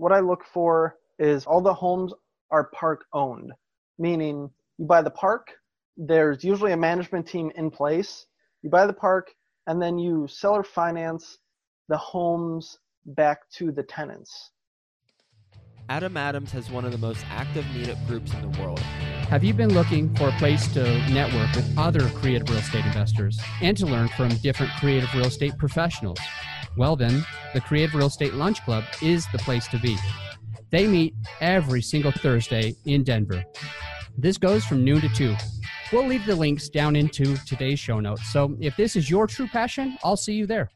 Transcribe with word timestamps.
what 0.00 0.12
I 0.12 0.20
look 0.20 0.44
for 0.44 0.96
is 1.18 1.44
all 1.44 1.60
the 1.60 1.74
homes 1.74 2.14
are 2.50 2.70
park 2.72 3.04
owned, 3.12 3.52
meaning 3.98 4.50
you 4.78 4.86
buy 4.86 5.02
the 5.02 5.10
park, 5.10 5.48
there's 5.98 6.42
usually 6.42 6.72
a 6.72 6.76
management 6.76 7.26
team 7.26 7.52
in 7.54 7.70
place. 7.70 8.24
You 8.62 8.70
buy 8.70 8.86
the 8.86 8.94
park, 8.94 9.30
and 9.66 9.80
then 9.80 9.98
you 9.98 10.26
seller 10.26 10.62
finance 10.62 11.38
the 11.88 11.98
homes 11.98 12.78
back 13.04 13.40
to 13.56 13.70
the 13.70 13.82
tenants. 13.82 14.52
Adam 15.90 16.16
Adams 16.16 16.50
has 16.52 16.70
one 16.70 16.86
of 16.86 16.92
the 16.92 16.98
most 16.98 17.24
active 17.28 17.64
meetup 17.66 18.04
groups 18.06 18.32
in 18.32 18.50
the 18.50 18.60
world. 18.60 18.80
Have 19.30 19.44
you 19.44 19.54
been 19.54 19.72
looking 19.72 20.12
for 20.16 20.30
a 20.30 20.32
place 20.32 20.66
to 20.74 20.82
network 21.08 21.54
with 21.54 21.78
other 21.78 22.08
creative 22.08 22.48
real 22.50 22.58
estate 22.58 22.84
investors 22.84 23.40
and 23.62 23.76
to 23.76 23.86
learn 23.86 24.08
from 24.08 24.30
different 24.38 24.72
creative 24.72 25.14
real 25.14 25.26
estate 25.26 25.56
professionals? 25.56 26.18
Well, 26.76 26.96
then, 26.96 27.24
the 27.54 27.60
Creative 27.60 27.94
Real 27.94 28.08
Estate 28.08 28.34
Lunch 28.34 28.60
Club 28.64 28.82
is 29.00 29.26
the 29.30 29.38
place 29.38 29.68
to 29.68 29.78
be. 29.78 29.96
They 30.70 30.88
meet 30.88 31.14
every 31.40 31.80
single 31.80 32.10
Thursday 32.10 32.74
in 32.86 33.04
Denver. 33.04 33.44
This 34.18 34.36
goes 34.36 34.64
from 34.64 34.84
noon 34.84 35.00
to 35.00 35.08
2. 35.08 35.36
We'll 35.92 36.08
leave 36.08 36.26
the 36.26 36.34
links 36.34 36.68
down 36.68 36.96
into 36.96 37.36
today's 37.46 37.78
show 37.78 38.00
notes. 38.00 38.32
So 38.32 38.56
if 38.58 38.76
this 38.76 38.96
is 38.96 39.08
your 39.08 39.28
true 39.28 39.46
passion, 39.46 39.96
I'll 40.02 40.16
see 40.16 40.34
you 40.34 40.48
there. 40.48 40.72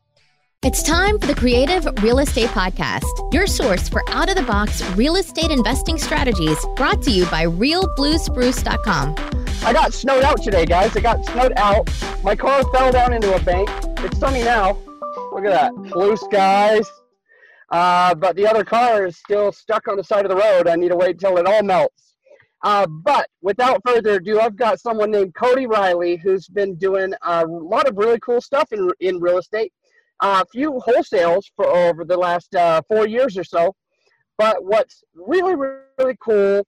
It's 0.65 0.83
time 0.83 1.19
for 1.19 1.27
the 1.27 1.35
Creative 1.35 1.85
Real 2.03 2.21
Estate 2.21 2.49
Podcast, 2.49 3.35
your 3.35 3.47
source 3.47 3.87
for 3.87 4.03
out 4.09 4.31
of 4.31 4.35
the 4.35 4.43
box 4.45 4.83
real 4.93 5.17
estate 5.17 5.51
investing 5.51 5.99
strategies 5.99 6.57
brought 6.75 7.03
to 7.03 7.11
you 7.11 7.27
by 7.27 7.45
realbluespruce.com. 7.45 9.15
I 9.63 9.73
got 9.75 9.93
snowed 9.93 10.25
out 10.25 10.43
today, 10.43 10.65
guys. 10.65 10.97
I 10.97 11.01
got 11.01 11.23
snowed 11.27 11.53
out. 11.59 11.91
My 12.23 12.35
car 12.35 12.63
fell 12.73 12.91
down 12.91 13.13
into 13.13 13.37
a 13.37 13.41
bank. 13.41 13.69
It's 13.99 14.17
sunny 14.19 14.43
now. 14.43 14.79
Look 15.33 15.45
at 15.45 15.51
that. 15.51 15.75
Blue 15.93 16.17
skies. 16.17 16.91
Uh, 17.69 18.15
but 18.15 18.35
the 18.35 18.47
other 18.47 18.65
car 18.65 19.05
is 19.05 19.19
still 19.19 19.53
stuck 19.53 19.87
on 19.87 19.99
the 19.99 20.05
side 20.05 20.25
of 20.25 20.31
the 20.31 20.37
road. 20.37 20.67
I 20.67 20.77
need 20.77 20.89
to 20.89 20.97
wait 20.97 21.19
till 21.19 21.37
it 21.37 21.47
all 21.47 21.63
melts. 21.63 22.15
Uh, 22.63 22.87
but 22.87 23.29
without 23.43 23.83
further 23.87 24.15
ado, 24.15 24.41
I've 24.41 24.57
got 24.57 24.81
someone 24.81 25.11
named 25.11 25.35
Cody 25.35 25.67
Reilly 25.67 26.17
who's 26.17 26.49
been 26.49 26.75
doing 26.77 27.13
a 27.21 27.45
lot 27.45 27.87
of 27.87 27.99
really 27.99 28.19
cool 28.21 28.41
stuff 28.41 28.73
in, 28.73 28.91
in 29.01 29.21
real 29.21 29.37
estate. 29.37 29.71
A 30.21 30.45
few 30.47 30.81
wholesales 30.87 31.45
for 31.57 31.67
over 31.67 32.05
the 32.05 32.17
last 32.17 32.55
uh, 32.55 32.83
four 32.89 33.07
years 33.07 33.37
or 33.37 33.45
so. 33.45 33.75
But 34.39 34.65
what's 34.65 35.03
really, 35.15 35.55
really 35.55 36.17
cool 36.21 36.67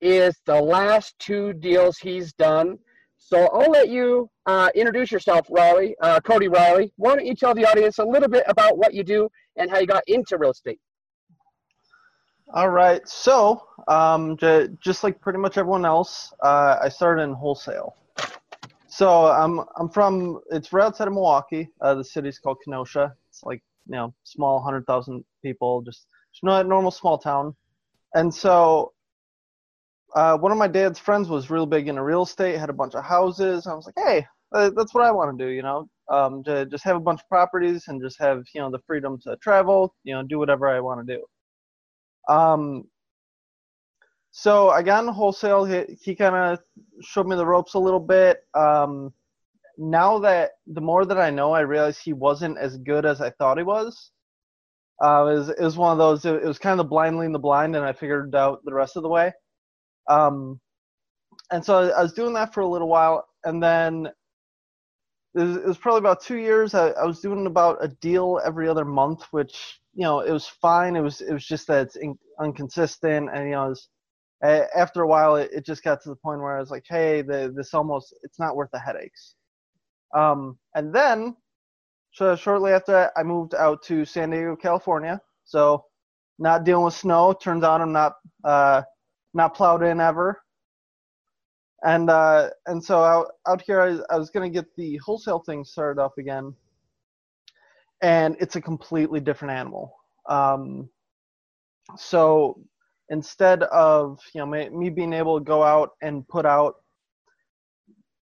is 0.00 0.34
the 0.46 0.60
last 0.60 1.14
two 1.18 1.52
deals 1.54 1.98
he's 1.98 2.32
done. 2.34 2.78
So 3.18 3.48
I'll 3.48 3.70
let 3.70 3.88
you 3.88 4.30
uh, 4.46 4.70
introduce 4.74 5.10
yourself, 5.10 5.46
Reilly, 5.50 5.96
uh, 6.00 6.20
Cody 6.20 6.48
Reilly. 6.48 6.92
Why 6.96 7.16
don't 7.16 7.26
you 7.26 7.34
tell 7.34 7.54
the 7.54 7.66
audience 7.66 7.98
a 7.98 8.04
little 8.04 8.28
bit 8.28 8.44
about 8.46 8.78
what 8.78 8.94
you 8.94 9.02
do 9.02 9.28
and 9.56 9.70
how 9.70 9.78
you 9.78 9.86
got 9.86 10.04
into 10.06 10.38
real 10.38 10.50
estate? 10.50 10.78
All 12.54 12.68
right. 12.70 13.06
So, 13.08 13.66
um, 13.88 14.36
just 14.80 15.02
like 15.02 15.20
pretty 15.20 15.38
much 15.38 15.58
everyone 15.58 15.84
else, 15.84 16.32
uh, 16.44 16.76
I 16.80 16.88
started 16.88 17.22
in 17.22 17.32
wholesale. 17.32 17.96
So 18.96 19.26
I'm 19.26 19.60
I'm 19.76 19.90
from 19.90 20.40
it's 20.50 20.72
right 20.72 20.86
outside 20.86 21.06
of 21.06 21.12
Milwaukee. 21.12 21.68
Uh, 21.82 21.96
the 21.96 22.04
city's 22.04 22.38
called 22.38 22.56
Kenosha. 22.64 23.14
It's 23.28 23.42
like 23.42 23.62
you 23.86 23.94
know 23.94 24.14
small, 24.24 24.58
hundred 24.62 24.86
thousand 24.86 25.22
people, 25.42 25.82
just 25.82 26.06
just 26.32 26.42
not 26.42 26.66
normal 26.66 26.90
small 26.90 27.18
town. 27.18 27.54
And 28.14 28.34
so 28.34 28.94
uh, 30.14 30.38
one 30.38 30.50
of 30.50 30.56
my 30.56 30.66
dad's 30.66 30.98
friends 30.98 31.28
was 31.28 31.50
real 31.50 31.66
big 31.66 31.88
into 31.88 32.02
real 32.02 32.22
estate, 32.22 32.58
had 32.58 32.70
a 32.70 32.72
bunch 32.72 32.94
of 32.94 33.04
houses. 33.04 33.66
I 33.66 33.74
was 33.74 33.84
like, 33.84 34.02
hey, 34.02 34.26
uh, 34.54 34.70
that's 34.74 34.94
what 34.94 35.04
I 35.04 35.10
want 35.10 35.36
to 35.36 35.44
do, 35.44 35.50
you 35.50 35.60
know, 35.60 35.90
um, 36.10 36.42
to 36.44 36.64
just 36.64 36.84
have 36.84 36.96
a 36.96 37.00
bunch 37.00 37.20
of 37.20 37.28
properties 37.28 37.88
and 37.88 38.00
just 38.00 38.18
have 38.18 38.44
you 38.54 38.62
know 38.62 38.70
the 38.70 38.80
freedom 38.86 39.18
to 39.24 39.36
travel, 39.42 39.94
you 40.04 40.14
know, 40.14 40.22
do 40.22 40.38
whatever 40.38 40.68
I 40.68 40.80
want 40.80 41.06
to 41.06 41.16
do. 41.16 42.32
Um, 42.32 42.84
so 44.38 44.68
I 44.68 44.82
got 44.82 45.02
in 45.02 45.10
wholesale. 45.10 45.64
He, 45.64 45.96
he 45.98 46.14
kind 46.14 46.34
of 46.34 46.58
showed 47.00 47.26
me 47.26 47.36
the 47.36 47.46
ropes 47.46 47.72
a 47.72 47.78
little 47.78 47.98
bit. 47.98 48.44
Um, 48.52 49.14
now 49.78 50.18
that 50.18 50.50
the 50.66 50.82
more 50.82 51.06
that 51.06 51.16
I 51.16 51.30
know, 51.30 51.52
I 51.52 51.60
realize 51.60 51.98
he 51.98 52.12
wasn't 52.12 52.58
as 52.58 52.76
good 52.76 53.06
as 53.06 53.22
I 53.22 53.30
thought 53.30 53.56
he 53.56 53.64
was. 53.64 54.10
Uh, 55.02 55.26
it, 55.30 55.38
was 55.38 55.48
it 55.48 55.60
was 55.62 55.78
one 55.78 55.92
of 55.92 55.96
those. 55.96 56.26
It, 56.26 56.34
it 56.34 56.46
was 56.46 56.58
kind 56.58 56.80
of 56.80 56.90
blind 56.90 57.16
leading 57.16 57.32
the 57.32 57.38
blind, 57.38 57.76
and 57.76 57.84
I 57.86 57.94
figured 57.94 58.34
out 58.34 58.62
the 58.66 58.74
rest 58.74 58.96
of 58.96 59.02
the 59.02 59.08
way. 59.08 59.32
Um, 60.06 60.60
and 61.50 61.64
so 61.64 61.90
I, 61.90 62.02
was 62.02 62.12
doing 62.12 62.34
that 62.34 62.52
for 62.52 62.60
a 62.60 62.68
little 62.68 62.88
while, 62.88 63.26
and 63.44 63.62
then 63.62 64.06
it 65.34 65.40
was, 65.40 65.56
it 65.56 65.66
was 65.66 65.78
probably 65.78 66.00
about 66.00 66.20
two 66.20 66.36
years. 66.36 66.74
I, 66.74 66.88
I 66.90 67.06
was 67.06 67.20
doing 67.20 67.46
about 67.46 67.78
a 67.82 67.88
deal 67.88 68.38
every 68.44 68.68
other 68.68 68.84
month, 68.84 69.22
which 69.30 69.80
you 69.94 70.02
know 70.02 70.20
it 70.20 70.30
was 70.30 70.46
fine. 70.46 70.94
It 70.94 71.00
was 71.00 71.22
it 71.22 71.32
was 71.32 71.46
just 71.46 71.68
that 71.68 71.86
it's 71.86 71.96
in, 71.96 72.18
inconsistent, 72.44 73.30
and 73.32 73.44
you 73.46 73.52
know 73.52 73.68
was 73.68 73.88
after 74.42 75.02
a 75.02 75.06
while, 75.08 75.36
it, 75.36 75.50
it 75.52 75.64
just 75.66 75.82
got 75.82 76.02
to 76.02 76.08
the 76.08 76.16
point 76.16 76.40
where 76.40 76.56
I 76.56 76.60
was 76.60 76.70
like, 76.70 76.84
hey, 76.88 77.22
the, 77.22 77.52
this 77.56 77.74
almost, 77.74 78.14
it's 78.22 78.38
not 78.38 78.56
worth 78.56 78.70
the 78.72 78.78
headaches. 78.78 79.34
Um, 80.14 80.58
and 80.74 80.94
then, 80.94 81.36
so 82.12 82.36
shortly 82.36 82.72
after 82.72 82.92
that, 82.92 83.12
I 83.16 83.22
moved 83.22 83.54
out 83.54 83.82
to 83.84 84.04
San 84.04 84.30
Diego, 84.30 84.56
California. 84.56 85.20
So, 85.44 85.84
not 86.38 86.64
dealing 86.64 86.84
with 86.84 86.94
snow. 86.94 87.32
Turns 87.32 87.64
out 87.64 87.80
I'm 87.80 87.92
not, 87.92 88.14
uh, 88.44 88.82
not 89.32 89.54
plowed 89.54 89.82
in 89.82 90.00
ever. 90.00 90.42
And 91.84 92.10
uh, 92.10 92.50
and 92.66 92.82
so 92.82 93.02
out 93.02 93.28
out 93.46 93.62
here, 93.62 93.80
I, 93.80 94.14
I 94.14 94.18
was 94.18 94.30
gonna 94.30 94.50
get 94.50 94.64
the 94.76 94.96
wholesale 94.98 95.40
thing 95.40 95.64
started 95.64 96.00
up 96.00 96.18
again. 96.18 96.54
And 98.02 98.36
it's 98.40 98.56
a 98.56 98.60
completely 98.60 99.20
different 99.20 99.52
animal. 99.52 99.94
Um, 100.28 100.88
so 101.96 102.58
instead 103.10 103.62
of 103.64 104.20
you 104.34 104.40
know 104.40 104.46
me 104.46 104.90
being 104.90 105.12
able 105.12 105.38
to 105.38 105.44
go 105.44 105.62
out 105.62 105.90
and 106.02 106.26
put 106.28 106.44
out 106.44 106.76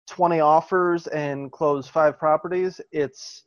20 0.09 0.41
offers 0.41 1.07
and 1.07 1.51
close 1.51 1.88
five 1.88 2.19
properties 2.19 2.81
it's 2.91 3.44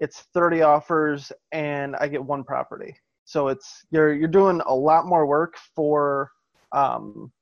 it's 0.00 0.22
30 0.34 0.62
offers 0.62 1.32
and 1.52 1.96
i 1.96 2.08
get 2.08 2.22
one 2.22 2.44
property. 2.44 2.96
So 3.24 3.48
it's 3.48 3.84
you're 3.90 4.12
you're 4.12 4.28
doing 4.28 4.60
a 4.66 4.74
lot 4.74 5.06
more 5.06 5.26
work 5.26 5.56
for 5.74 6.30
um 6.72 7.32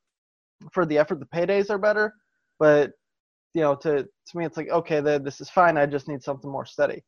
for 0.73 0.87
the 0.87 0.97
effort 0.99 1.19
the 1.19 1.27
paydays 1.27 1.71
are 1.71 1.79
better 1.79 2.15
but 2.61 2.93
you 3.53 3.63
know 3.63 3.75
to 3.75 4.05
to 4.05 4.37
me 4.37 4.45
it's 4.45 4.57
like 4.57 4.69
okay 4.69 5.01
this 5.01 5.41
is 5.41 5.51
fine 5.51 5.77
i 5.77 5.87
just 5.87 6.09
need 6.09 6.23
something 6.23 6.51
more 6.51 6.67
steady. 6.67 7.03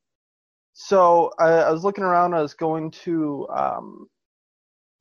So 0.72 1.30
i, 1.38 1.48
I 1.50 1.70
was 1.70 1.84
looking 1.84 2.04
around 2.04 2.34
i 2.34 2.42
was 2.42 2.54
going 2.54 2.90
to 2.90 3.46
um 3.54 4.08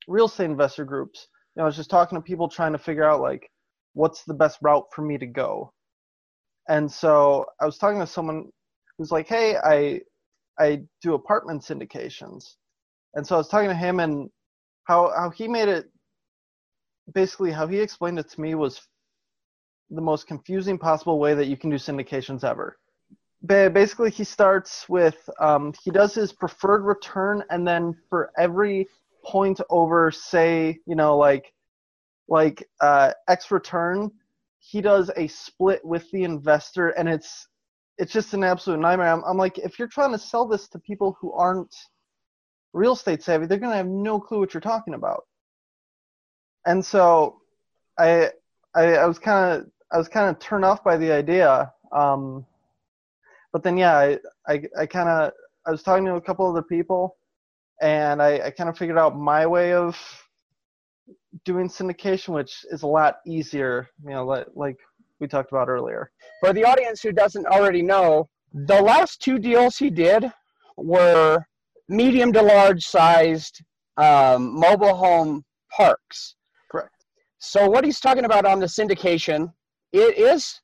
real 0.07 0.25
estate 0.25 0.45
investor 0.45 0.85
groups. 0.85 1.27
You 1.55 1.59
know, 1.59 1.63
I 1.63 1.67
was 1.67 1.75
just 1.75 1.89
talking 1.89 2.17
to 2.17 2.21
people 2.21 2.47
trying 2.47 2.73
to 2.73 2.79
figure 2.79 3.03
out 3.03 3.21
like 3.21 3.49
what's 3.93 4.23
the 4.23 4.33
best 4.33 4.59
route 4.61 4.85
for 4.93 5.01
me 5.03 5.17
to 5.17 5.25
go. 5.25 5.71
And 6.69 6.91
so 6.91 7.45
I 7.61 7.65
was 7.65 7.77
talking 7.77 7.99
to 7.99 8.07
someone 8.07 8.49
who's 8.97 9.11
like, 9.11 9.27
"Hey, 9.27 9.57
I 9.57 10.01
I 10.59 10.83
do 11.01 11.13
apartment 11.13 11.63
syndications." 11.63 12.55
And 13.15 13.25
so 13.25 13.35
I 13.35 13.37
was 13.37 13.49
talking 13.49 13.69
to 13.69 13.75
him 13.75 13.99
and 13.99 14.29
how 14.85 15.11
how 15.15 15.29
he 15.29 15.47
made 15.47 15.69
it 15.69 15.89
basically 17.13 17.51
how 17.51 17.67
he 17.67 17.79
explained 17.79 18.19
it 18.19 18.29
to 18.29 18.41
me 18.41 18.55
was 18.55 18.81
the 19.89 20.01
most 20.01 20.27
confusing 20.27 20.77
possible 20.77 21.19
way 21.19 21.33
that 21.33 21.47
you 21.47 21.57
can 21.57 21.69
do 21.69 21.75
syndications 21.75 22.43
ever. 22.43 22.77
Basically, 23.45 24.09
he 24.09 24.23
starts 24.23 24.87
with 24.87 25.29
um, 25.39 25.73
he 25.83 25.91
does 25.91 26.13
his 26.15 26.31
preferred 26.31 26.83
return, 26.83 27.43
and 27.49 27.67
then 27.67 27.93
for 28.09 28.31
every 28.37 28.87
point 29.23 29.59
over 29.69 30.11
say 30.11 30.79
you 30.85 30.95
know 30.95 31.17
like 31.17 31.53
like 32.27 32.67
uh, 32.81 33.11
X 33.27 33.51
return, 33.51 34.11
he 34.59 34.81
does 34.81 35.11
a 35.17 35.27
split 35.27 35.83
with 35.83 36.09
the 36.11 36.23
investor, 36.23 36.89
and 36.89 37.09
it's 37.09 37.47
it's 37.97 38.11
just 38.11 38.33
an 38.33 38.43
absolute 38.43 38.79
nightmare. 38.79 39.11
I'm, 39.11 39.23
I'm 39.23 39.37
like, 39.37 39.59
if 39.59 39.77
you're 39.77 39.87
trying 39.87 40.11
to 40.13 40.17
sell 40.17 40.47
this 40.47 40.67
to 40.69 40.79
people 40.79 41.17
who 41.19 41.31
aren't 41.33 41.75
real 42.73 42.93
estate 42.93 43.21
savvy, 43.21 43.45
they're 43.45 43.59
gonna 43.59 43.75
have 43.75 43.87
no 43.87 44.19
clue 44.19 44.39
what 44.39 44.53
you're 44.53 44.61
talking 44.61 44.93
about. 44.93 45.25
And 46.65 46.83
so, 46.83 47.41
I 47.99 48.31
I, 48.73 48.95
I 48.95 49.05
was 49.05 49.19
kind 49.19 49.61
of 49.61 49.67
I 49.91 49.97
was 49.97 50.07
kind 50.07 50.29
of 50.29 50.39
turned 50.39 50.65
off 50.65 50.83
by 50.83 50.97
the 50.97 51.11
idea. 51.11 51.71
Um, 51.91 52.45
but 53.51 53.63
then 53.63 53.77
yeah, 53.77 53.97
I 53.97 54.19
I, 54.47 54.63
I 54.79 54.85
kind 54.85 55.09
of 55.09 55.33
I 55.65 55.71
was 55.71 55.83
talking 55.83 56.05
to 56.05 56.15
a 56.15 56.21
couple 56.21 56.49
other 56.49 56.63
people, 56.63 57.17
and 57.81 58.21
I, 58.21 58.39
I 58.45 58.49
kind 58.51 58.69
of 58.69 58.77
figured 58.77 58.97
out 58.97 59.17
my 59.17 59.45
way 59.45 59.73
of 59.73 59.97
doing 61.45 61.67
syndication, 61.69 62.29
which 62.29 62.65
is 62.71 62.83
a 62.83 62.87
lot 62.87 63.17
easier, 63.25 63.89
you 64.03 64.11
know, 64.11 64.25
like, 64.25 64.47
like 64.55 64.77
we 65.19 65.27
talked 65.27 65.51
about 65.51 65.69
earlier. 65.69 66.11
For 66.39 66.53
the 66.53 66.63
audience 66.63 67.01
who 67.01 67.11
doesn't 67.11 67.45
already 67.47 67.81
know, 67.81 68.29
the 68.53 68.81
last 68.81 69.21
two 69.21 69.39
deals 69.39 69.77
he 69.77 69.89
did 69.89 70.31
were 70.77 71.43
medium 71.89 72.31
to 72.33 72.41
large 72.41 72.83
sized 72.83 73.63
um, 73.97 74.59
mobile 74.59 74.95
home 74.95 75.43
parks. 75.75 76.35
Correct. 76.71 77.05
So 77.39 77.69
what 77.69 77.83
he's 77.83 77.99
talking 77.99 78.25
about 78.25 78.45
on 78.45 78.59
the 78.59 78.65
syndication, 78.65 79.51
it 79.91 80.17
is 80.17 80.61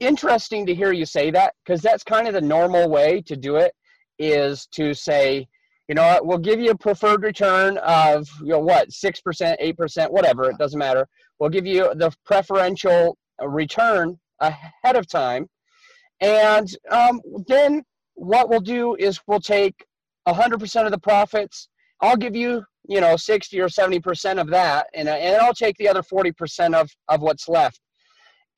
interesting 0.00 0.66
to 0.66 0.74
hear 0.74 0.92
you 0.92 1.06
say 1.06 1.30
that 1.30 1.54
because 1.64 1.80
that's 1.80 2.04
kind 2.04 2.26
of 2.26 2.34
the 2.34 2.40
normal 2.40 2.88
way 2.88 3.22
to 3.22 3.36
do 3.36 3.56
it 3.56 3.72
is 4.18 4.66
to 4.72 4.92
say 4.94 5.46
you 5.88 5.94
know 5.94 6.20
we'll 6.22 6.38
give 6.38 6.60
you 6.60 6.70
a 6.70 6.76
preferred 6.76 7.22
return 7.22 7.78
of 7.78 8.28
you 8.40 8.48
know 8.48 8.60
what 8.60 8.92
six 8.92 9.20
percent, 9.20 9.56
eight 9.60 9.76
percent, 9.76 10.12
whatever. 10.12 10.50
It 10.50 10.58
doesn't 10.58 10.78
matter. 10.78 11.06
We'll 11.38 11.50
give 11.50 11.66
you 11.66 11.92
the 11.94 12.12
preferential 12.24 13.16
return 13.42 14.18
ahead 14.40 14.96
of 14.96 15.06
time, 15.08 15.48
and 16.20 16.68
um, 16.90 17.20
then 17.46 17.82
what 18.18 18.48
we'll 18.48 18.60
do 18.60 18.96
is 18.96 19.20
we'll 19.26 19.40
take 19.40 19.86
100% 20.26 20.84
of 20.84 20.90
the 20.90 20.98
profits. 20.98 21.68
I'll 22.00 22.16
give 22.16 22.36
you, 22.36 22.64
you 22.88 23.00
know, 23.00 23.16
60 23.16 23.60
or 23.60 23.68
70% 23.68 24.40
of 24.40 24.48
that, 24.48 24.88
and, 24.94 25.08
and 25.08 25.36
I'll 25.40 25.54
take 25.54 25.76
the 25.76 25.88
other 25.88 26.02
40% 26.02 26.74
of, 26.74 26.90
of 27.08 27.22
what's 27.22 27.48
left. 27.48 27.80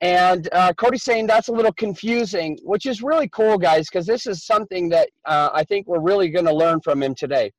And 0.01 0.49
uh, 0.51 0.73
Cody's 0.73 1.03
saying 1.03 1.27
that's 1.27 1.47
a 1.49 1.51
little 1.51 1.73
confusing, 1.73 2.57
which 2.63 2.87
is 2.87 3.03
really 3.03 3.29
cool, 3.29 3.57
guys, 3.57 3.87
because 3.87 4.07
this 4.07 4.25
is 4.25 4.43
something 4.45 4.89
that 4.89 5.09
uh, 5.25 5.49
I 5.53 5.63
think 5.63 5.87
we're 5.87 5.99
really 6.01 6.29
going 6.29 6.45
to 6.45 6.53
learn 6.53 6.81
from 6.81 7.03
him 7.03 7.13
today. 7.13 7.51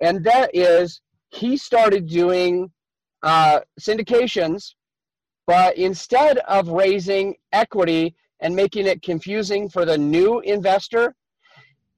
And 0.00 0.24
that 0.24 0.50
is 0.54 1.00
he 1.30 1.56
started 1.56 2.08
doing 2.08 2.70
uh, 3.22 3.60
syndications, 3.80 4.74
but 5.46 5.76
instead 5.78 6.38
of 6.48 6.68
raising 6.68 7.34
equity 7.52 8.14
and 8.40 8.54
making 8.54 8.86
it 8.86 9.02
confusing 9.02 9.68
for 9.68 9.84
the 9.84 9.96
new 9.98 10.40
investor, 10.40 11.14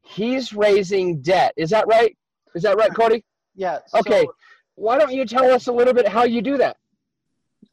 he's 0.02 0.52
raising 0.52 1.22
debt. 1.22 1.52
Is 1.56 1.70
that 1.70 1.86
right? 1.86 2.16
Is 2.54 2.62
that 2.64 2.76
right, 2.76 2.94
Cody? 2.94 3.24
Yeah. 3.54 3.78
Okay. 3.94 4.24
so- 4.24 4.34
Why 4.74 4.98
don't 4.98 5.12
you 5.12 5.24
tell 5.24 5.50
us 5.50 5.68
a 5.68 5.72
little 5.72 5.94
bit 5.94 6.06
how 6.06 6.24
you 6.24 6.42
do 6.42 6.58
that? 6.58 6.76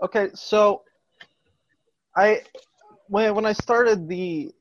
Okay, 0.03 0.29
so 0.35 0.83
I 2.17 2.41
when 3.07 3.35
when 3.35 3.45
I 3.45 3.53
started 3.53 4.09
the 4.09 4.51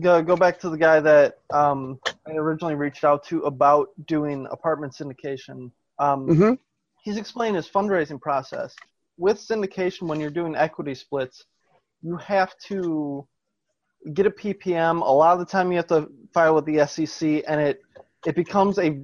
go 0.00 0.22
go 0.22 0.36
back 0.36 0.58
to 0.60 0.70
the 0.70 0.76
guy 0.76 1.00
that 1.00 1.38
um, 1.52 2.00
I 2.26 2.32
originally 2.32 2.74
reached 2.74 3.04
out 3.04 3.24
to 3.26 3.42
about 3.42 3.88
doing 4.06 4.46
apartment 4.50 4.92
syndication. 4.92 5.70
Um, 5.98 6.26
Mhm. 6.26 6.58
He's 7.04 7.16
explained 7.16 7.56
his 7.56 7.68
fundraising 7.68 8.20
process. 8.20 8.74
With 9.18 9.36
syndication, 9.38 10.02
when 10.02 10.20
you're 10.20 10.30
doing 10.30 10.54
equity 10.54 10.94
splits, 10.94 11.44
you 12.00 12.16
have 12.16 12.56
to 12.68 13.26
get 14.14 14.26
a 14.26 14.30
PPM. 14.30 15.02
A 15.02 15.12
lot 15.12 15.32
of 15.32 15.40
the 15.40 15.44
time, 15.44 15.70
you 15.72 15.78
have 15.78 15.88
to 15.88 16.08
file 16.32 16.54
with 16.54 16.64
the 16.64 16.86
SEC, 16.86 17.42
and 17.48 17.60
it 17.60 17.82
it 18.26 18.34
becomes 18.34 18.78
a 18.78 19.00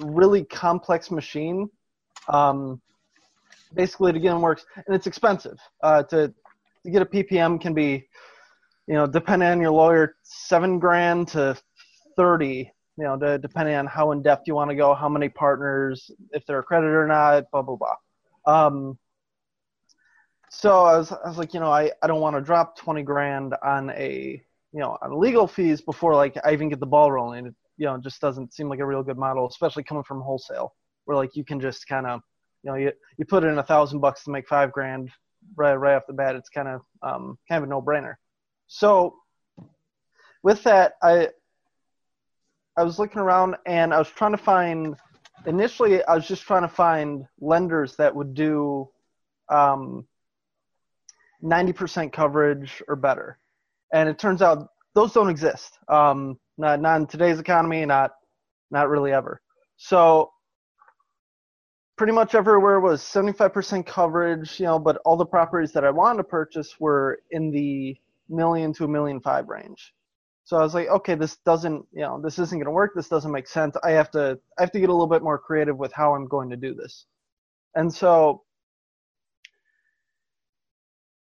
really 0.00 0.44
complex 0.44 1.10
machine. 1.10 1.70
Um, 2.28 2.80
basically, 3.74 4.12
to 4.12 4.18
get 4.18 4.30
them 4.30 4.42
works, 4.42 4.66
and 4.86 4.94
it's 4.94 5.06
expensive. 5.06 5.58
Uh, 5.82 6.02
to 6.04 6.34
to 6.86 6.92
get 6.92 7.02
a 7.02 7.06
PPM 7.06 7.60
can 7.60 7.74
be, 7.74 8.08
you 8.86 8.94
know, 8.94 9.06
depending 9.06 9.48
on 9.48 9.60
your 9.60 9.72
lawyer, 9.72 10.16
seven 10.22 10.78
grand 10.78 11.28
to 11.28 11.56
thirty. 12.16 12.72
You 12.98 13.04
know, 13.04 13.18
to, 13.18 13.38
depending 13.38 13.74
on 13.74 13.86
how 13.86 14.12
in 14.12 14.22
depth 14.22 14.44
you 14.46 14.54
want 14.54 14.70
to 14.70 14.76
go, 14.76 14.94
how 14.94 15.08
many 15.08 15.28
partners, 15.28 16.10
if 16.32 16.46
they're 16.46 16.60
accredited 16.60 16.94
or 16.94 17.06
not, 17.06 17.50
blah 17.50 17.60
blah 17.60 17.76
blah. 17.76 17.96
Um, 18.46 18.98
so 20.48 20.84
I 20.84 20.96
was, 20.96 21.12
I 21.12 21.28
was 21.28 21.36
like, 21.36 21.52
you 21.52 21.60
know, 21.60 21.70
I, 21.70 21.90
I 22.02 22.06
don't 22.06 22.20
want 22.20 22.36
to 22.36 22.40
drop 22.40 22.78
20 22.78 23.02
grand 23.02 23.54
on 23.62 23.90
a, 23.90 24.40
you 24.72 24.80
know, 24.80 24.96
on 25.02 25.20
legal 25.20 25.46
fees 25.46 25.82
before 25.82 26.14
like 26.14 26.38
I 26.44 26.52
even 26.52 26.68
get 26.70 26.80
the 26.80 26.86
ball 26.86 27.12
rolling. 27.12 27.46
It, 27.46 27.54
you 27.76 27.86
know, 27.86 27.98
just 27.98 28.20
doesn't 28.22 28.54
seem 28.54 28.70
like 28.70 28.78
a 28.78 28.86
real 28.86 29.02
good 29.02 29.18
model, 29.18 29.46
especially 29.46 29.82
coming 29.82 30.04
from 30.04 30.22
wholesale 30.22 30.72
where 31.04 31.16
like 31.16 31.36
you 31.36 31.44
can 31.44 31.60
just 31.60 31.86
kind 31.86 32.06
of, 32.06 32.20
you 32.62 32.70
know, 32.70 32.76
you, 32.76 32.92
you 33.18 33.24
put 33.24 33.44
in 33.44 33.58
a 33.58 33.62
thousand 33.62 34.00
bucks 34.00 34.24
to 34.24 34.30
make 34.30 34.48
five 34.48 34.72
grand 34.72 35.10
right, 35.54 35.74
right 35.74 35.94
off 35.94 36.06
the 36.06 36.12
bat. 36.12 36.36
It's 36.36 36.48
kind 36.48 36.68
of, 36.68 36.80
um, 37.02 37.38
kind 37.48 37.62
of 37.62 37.68
a 37.68 37.70
no 37.70 37.80
brainer. 37.80 38.14
So 38.66 39.16
with 40.42 40.62
that, 40.64 40.94
I, 41.02 41.28
I 42.76 42.82
was 42.82 42.98
looking 42.98 43.20
around 43.20 43.56
and 43.66 43.94
I 43.94 43.98
was 43.98 44.08
trying 44.08 44.32
to 44.32 44.38
find, 44.38 44.96
initially 45.46 46.02
I 46.04 46.14
was 46.14 46.26
just 46.26 46.42
trying 46.42 46.62
to 46.62 46.68
find 46.68 47.24
lenders 47.40 47.96
that 47.96 48.14
would 48.14 48.34
do, 48.34 48.88
um, 49.48 50.06
90% 51.42 52.12
coverage 52.12 52.82
or 52.88 52.96
better. 52.96 53.38
And 53.92 54.08
it 54.08 54.18
turns 54.18 54.42
out 54.42 54.68
those 54.94 55.12
don't 55.12 55.30
exist. 55.30 55.78
Um, 55.88 56.38
not, 56.58 56.80
not 56.80 57.00
in 57.00 57.06
today's 57.06 57.38
economy, 57.38 57.84
not, 57.84 58.12
not 58.70 58.88
really 58.88 59.12
ever. 59.12 59.40
So 59.76 60.32
pretty 61.96 62.12
much 62.12 62.34
everywhere 62.34 62.80
was 62.80 63.02
75% 63.02 63.86
coverage, 63.86 64.60
you 64.60 64.66
know, 64.66 64.78
but 64.78 64.98
all 65.04 65.16
the 65.16 65.26
properties 65.26 65.72
that 65.72 65.84
I 65.84 65.90
wanted 65.90 66.18
to 66.18 66.24
purchase 66.24 66.78
were 66.78 67.20
in 67.30 67.50
the 67.50 67.96
million 68.28 68.72
to 68.74 68.84
a 68.84 68.88
million 68.88 69.20
five 69.20 69.48
range. 69.48 69.94
So 70.44 70.56
I 70.56 70.60
was 70.60 70.74
like, 70.74 70.88
okay, 70.88 71.14
this 71.14 71.36
doesn't, 71.38 71.84
you 71.92 72.02
know, 72.02 72.20
this 72.20 72.38
isn't 72.38 72.56
going 72.56 72.66
to 72.66 72.70
work. 72.70 72.92
This 72.94 73.08
doesn't 73.08 73.32
make 73.32 73.48
sense. 73.48 73.76
I 73.82 73.90
have 73.92 74.10
to, 74.12 74.38
I 74.58 74.62
have 74.62 74.70
to 74.72 74.80
get 74.80 74.90
a 74.90 74.92
little 74.92 75.08
bit 75.08 75.22
more 75.22 75.38
creative 75.38 75.76
with 75.76 75.92
how 75.92 76.14
I'm 76.14 76.26
going 76.28 76.50
to 76.50 76.56
do 76.56 76.74
this. 76.74 77.06
And 77.74 77.92
so 77.92 78.42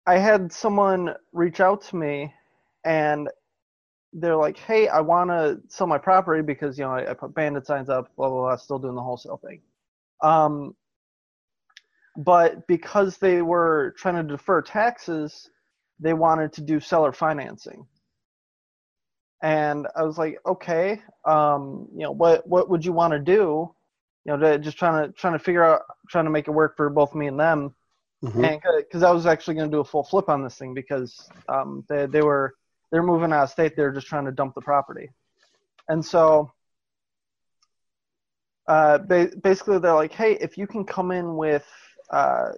I 0.06 0.18
had 0.19 0.51
someone 0.51 1.16
reach 1.33 1.60
out 1.60 1.81
to 1.86 1.95
me 1.95 2.33
and 2.83 3.30
they're 4.13 4.36
like, 4.36 4.57
hey, 4.57 4.88
I 4.88 5.01
want 5.01 5.31
to 5.31 5.60
sell 5.69 5.88
my 5.88 5.98
property 5.98 6.44
because, 6.44 6.78
you 6.78 6.86
know, 6.86 6.92
I, 6.92 7.12
I 7.12 7.13
put 7.16 7.33
bandit 7.33 7.66
signs 7.66 7.89
up, 7.89 8.16
blah, 8.16 8.30
blah, 8.30 8.42
blah, 8.42 8.56
still 8.57 8.80
doing 8.80 8.95
the 8.95 9.01
wholesale 9.01 9.38
thing. 9.38 9.62
Um, 10.25 10.75
but 12.18 12.68
because 12.68 13.18
they 13.18 13.42
were 13.42 13.94
trying 13.98 14.16
to 14.16 14.24
defer 14.24 14.62
taxes, 14.62 15.50
they 16.00 16.13
wanted 16.13 16.54
to 16.54 16.62
do 16.62 16.80
seller 16.80 17.12
financing. 17.12 17.86
And 19.44 19.88
I 19.95 20.04
was 20.04 20.18
like, 20.18 20.39
okay, 20.45 21.01
um, 21.25 21.88
you 21.94 22.04
know, 22.04 22.12
what, 22.12 22.48
what 22.48 22.69
would 22.69 22.86
you 22.86 22.94
want 22.94 23.13
to 23.13 23.19
do? 23.19 23.74
You 24.25 24.38
know, 24.38 24.57
just 24.57 24.77
trying 24.77 25.06
to, 25.06 25.13
trying 25.13 25.33
to 25.33 25.39
figure 25.39 25.63
out, 25.63 25.81
trying 26.10 26.25
to 26.25 26.31
make 26.31 26.48
it 26.48 26.51
work 26.51 26.75
for 26.78 26.89
both 26.89 27.13
me 27.13 27.28
and 27.28 27.39
them 27.39 27.75
and 28.44 28.62
because 28.78 29.04
I 29.04 29.12
was 29.12 29.25
actually 29.25 29.56
going 29.56 29.69
to 29.69 29.75
do 29.75 29.81
a 29.81 29.86
full 29.86 30.04
flip 30.04 30.30
on 30.30 30.44
this 30.44 30.57
thing 30.57 30.74
because 30.74 31.30
um, 31.48 31.83
they 31.88 32.06
they 32.06 32.21
were 32.21 32.56
they're 32.92 33.04
moving 33.04 33.31
out 33.31 33.44
of 33.44 33.50
state. 33.50 33.75
They 33.75 33.83
were 33.83 33.92
just 33.92 34.07
trying 34.07 34.25
to 34.25 34.31
dump 34.31 34.56
the 34.56 34.62
property, 34.62 35.10
and 35.89 36.04
so 36.04 36.51
uh, 38.67 38.97
ba- 39.00 39.31
basically 39.41 39.79
they're 39.79 39.94
like, 39.94 40.13
hey, 40.13 40.33
if 40.41 40.57
you 40.57 40.67
can 40.67 40.85
come 40.85 41.12
in 41.12 41.35
with 41.35 41.65
uh, 42.12 42.50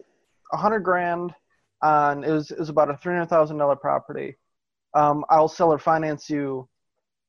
a 0.54 0.58
hundred 0.58 0.80
grand 0.82 1.34
on 1.82 2.24
it 2.24 2.32
was 2.32 2.50
it 2.50 2.58
was 2.58 2.70
about 2.70 2.90
a 2.90 2.98
three 2.98 3.14
hundred 3.14 3.30
thousand 3.30 3.58
dollar 3.58 3.76
property, 3.76 4.36
um, 4.94 5.26
I'll 5.30 5.48
sell 5.48 5.72
or 5.72 5.80
finance 5.80 6.30
you 6.30 6.68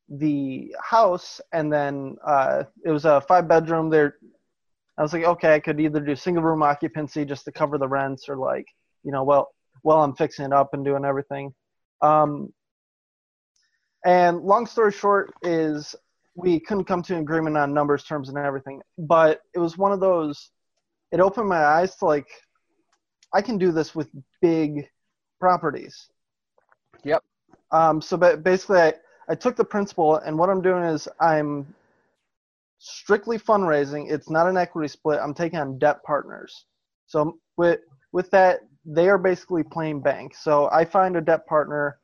the 0.09 0.75
house, 0.83 1.41
and 1.53 1.73
then 1.73 2.17
uh, 2.27 2.65
it 2.85 2.91
was 2.91 3.05
a 3.05 3.21
five 3.23 3.47
bedroom. 3.49 3.91
There 3.91 4.17
I 4.97 5.03
was 5.03 5.13
like, 5.13 5.25
okay, 5.25 5.55
I 5.55 5.61
could 5.61 5.81
either 5.81 6.01
do 6.01 6.17
single 6.17 6.43
room 6.43 6.63
occupancy 6.63 7.25
just 7.25 7.45
to 7.45 7.53
cover 7.53 7.79
the 7.79 7.89
rents, 7.89 8.29
or 8.29 8.37
like, 8.37 8.67
you 9.05 9.13
know, 9.13 9.23
well, 9.23 9.55
while 9.83 10.03
I'm 10.03 10.15
fixing 10.15 10.47
it 10.47 10.53
up 10.53 10.75
and 10.75 10.85
doing 10.85 11.05
everything. 11.05 11.55
Um, 12.03 12.53
and 14.05 14.41
long 14.41 14.67
story 14.67 14.93
short 14.93 15.33
is 15.43 15.95
we 16.39 16.61
couldn't 16.61 16.85
come 16.85 17.03
to 17.03 17.15
an 17.15 17.21
agreement 17.21 17.57
on 17.57 17.75
numbers, 17.75 18.05
terms, 18.05 18.29
and 18.29 18.39
everything. 18.39 18.81
But 18.97 19.41
it 19.55 19.59
was 19.59 19.77
one 19.77 19.91
of 19.91 19.99
those. 19.99 20.51
It 21.11 21.19
opened 21.19 21.49
my 21.49 21.65
eyes 21.65 21.97
to 21.97 22.05
like, 22.05 22.29
I 23.35 23.43
can 23.43 23.59
do 23.59 23.73
this 23.73 23.93
with 23.95 24.09
big 24.41 24.89
properties. 25.41 26.09
Yep. 27.03 27.25
Um, 27.73 28.01
so 28.01 28.17
but 28.17 28.45
basically, 28.45 28.79
I, 28.79 28.95
I 29.29 29.35
took 29.35 29.57
the 29.57 29.65
principle, 29.65 30.17
and 30.17 30.39
what 30.39 30.49
I'm 30.49 30.63
doing 30.63 30.85
is 30.85 31.09
I'm 31.21 31.75
strictly 32.79 33.39
fundraising. 33.39 34.11
It's 34.11 34.31
not 34.31 34.47
an 34.47 34.57
equity 34.57 34.89
split. 34.89 35.19
I'm 35.21 35.35
taking 35.35 35.59
on 35.59 35.79
debt 35.79 36.05
partners. 36.05 36.67
So 37.07 37.39
with 37.57 37.81
with 38.13 38.31
that, 38.31 38.61
they 38.85 39.09
are 39.09 39.19
basically 39.19 39.65
playing 39.65 40.03
bank. 40.03 40.37
So 40.37 40.71
I 40.71 40.85
find 40.85 41.17
a 41.17 41.21
debt 41.21 41.47
partner 41.47 41.99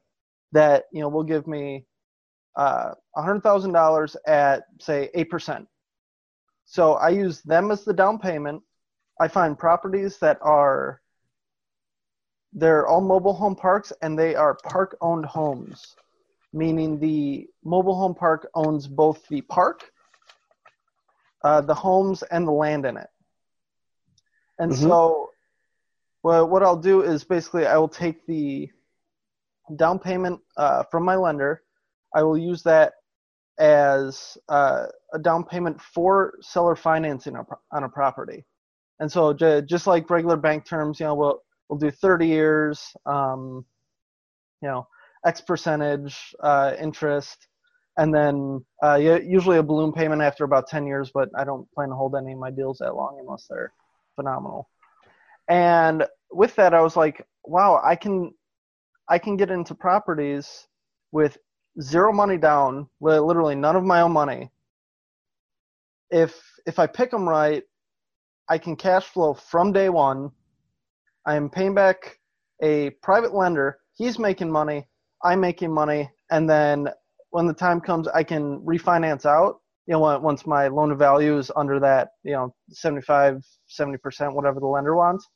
that 0.51 0.87
you 0.93 1.01
know 1.01 1.09
will 1.09 1.23
give 1.23 1.47
me 1.47 1.87
uh, 2.57 2.93
hundred 3.17 3.43
thousand 3.43 3.73
dollars 3.73 4.17
at 4.27 4.65
say 4.81 5.11
eight 5.15 5.31
percent. 5.31 5.67
So 6.65 6.95
I 6.95 7.11
use 7.11 7.43
them 7.43 7.71
as 7.71 7.85
the 7.85 7.93
down 7.93 8.19
payment. 8.19 8.63
I 9.21 9.29
find 9.29 9.59
properties 9.59 10.19
that 10.19 10.39
are 10.43 11.01
they're 12.53 12.87
all 12.87 13.01
mobile 13.01 13.35
home 13.35 13.57
parks 13.57 13.93
and 14.03 14.19
they 14.19 14.35
are 14.35 14.55
park 14.65 14.97
owned 15.01 15.27
homes, 15.27 15.97
meaning 16.53 16.99
the 17.01 17.49
mobile 17.65 17.97
home 17.97 18.15
park 18.15 18.49
owns 18.55 18.87
both 18.87 19.27
the 19.29 19.43
park 19.43 19.91
uh, 21.45 21.61
the 21.61 21.75
homes 21.75 22.23
and 22.25 22.47
the 22.47 22.53
land 22.53 22.87
in 22.87 22.97
it. 22.97 23.09
And 24.59 24.73
Mhm. 24.73 24.75
so, 24.75 25.31
well, 26.23 26.49
what 26.49 26.63
I'll 26.63 26.77
do 26.77 27.03
is 27.03 27.25
basically 27.25 27.67
I 27.67 27.77
will 27.77 27.89
take 27.89 28.27
the 28.27 28.71
down 29.77 29.99
payment 29.99 30.41
uh, 30.57 30.85
from 30.85 31.05
my 31.05 31.17
lender. 31.17 31.64
I 32.15 32.23
will 32.23 32.39
use 32.39 32.63
that 32.63 32.93
as 33.59 34.37
uh, 34.49 34.87
a 35.13 35.19
down 35.19 35.45
payment 35.45 35.81
for 35.81 36.35
seller 36.41 36.77
financing 36.77 37.37
on 37.73 37.85
a 37.85 37.89
property. 37.89 38.45
And 39.01 39.11
so, 39.11 39.33
j- 39.33 39.63
just 39.63 39.87
like 39.87 40.11
regular 40.11 40.37
bank 40.37 40.67
terms, 40.67 41.01
you 41.01 41.07
know, 41.07 41.15
we'll 41.15 41.41
we'll 41.69 41.79
do 41.79 41.91
30 41.91 42.27
years, 42.27 42.83
um, 43.07 43.65
you 44.63 44.69
know, 44.69 44.87
X 45.27 45.41
percentage 45.41 46.17
uh, 46.43 46.75
interest, 46.81 47.49
and 47.97 48.15
then 48.15 48.65
uh, 48.83 48.97
usually 48.97 49.59
a 49.59 49.63
balloon 49.63 49.93
payment 49.93 50.23
after 50.23 50.45
about 50.45 50.69
10 50.69 50.87
years. 50.87 51.11
But 51.13 51.29
I 51.37 51.45
don't 51.45 51.71
plan 51.73 51.89
to 51.89 51.95
hold 51.95 52.15
any 52.17 52.33
of 52.33 52.39
my 52.39 52.51
deals 52.51 52.79
that 52.79 52.95
long 52.95 53.19
unless 53.21 53.47
they're 53.49 53.73
phenomenal. 54.17 54.69
And 55.49 56.05
with 56.31 56.55
that, 56.57 56.75
I 56.75 56.81
was 56.81 56.97
like, 56.97 57.27
wow, 57.45 57.81
I 57.85 57.97
can 57.97 58.33
I 59.09 59.19
can 59.19 59.37
get 59.37 59.51
into 59.51 59.75
properties 59.75 60.67
with 61.13 61.37
zero 61.81 62.13
money 62.13 62.37
down, 62.37 62.89
literally 63.01 63.55
none 63.55 63.77
of 63.77 63.85
my 63.85 64.01
own 64.01 64.13
money. 64.13 64.51
If 66.11 66.41
if 66.67 66.79
I 66.79 66.87
pick 66.87 67.11
them 67.11 67.29
right, 67.29 67.63
I 68.49 68.59
can 68.59 68.77
cash 68.77 69.05
flow 69.05 69.35
from 69.35 69.73
day 69.73 69.89
one. 69.89 70.31
I 71.27 71.37
am 71.37 71.49
paying 71.51 71.75
back 71.75 72.19
a 72.63 72.91
private 73.03 73.35
lender. 73.35 73.79
He's 73.95 74.19
making 74.19 74.51
money. 74.51 74.87
I'm 75.23 75.41
making 75.41 75.73
money, 75.73 76.11
and 76.31 76.49
then 76.49 76.89
when 77.31 77.47
the 77.47 77.55
time 77.55 77.81
comes, 77.81 78.07
I 78.09 78.23
can 78.23 78.61
refinance 78.61 79.27
out. 79.27 79.61
You 79.87 79.95
know, 79.95 80.19
once 80.19 80.47
my 80.47 80.69
loan 80.69 80.91
to 80.91 80.95
value 80.95 81.37
is 81.37 81.51
under 81.57 81.81
that, 81.81 82.11
you 82.23 82.33
know, 82.33 82.55
75, 82.71 83.43
70%, 83.69 84.35
whatever 84.35 84.61
the 84.61 84.67
lender 84.67 84.95
wants. 84.95 85.29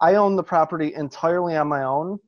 I 0.00 0.14
own 0.14 0.36
the 0.36 0.42
property 0.42 0.94
entirely 0.94 1.56
on 1.56 1.68
my 1.68 1.82
own, 1.82 2.18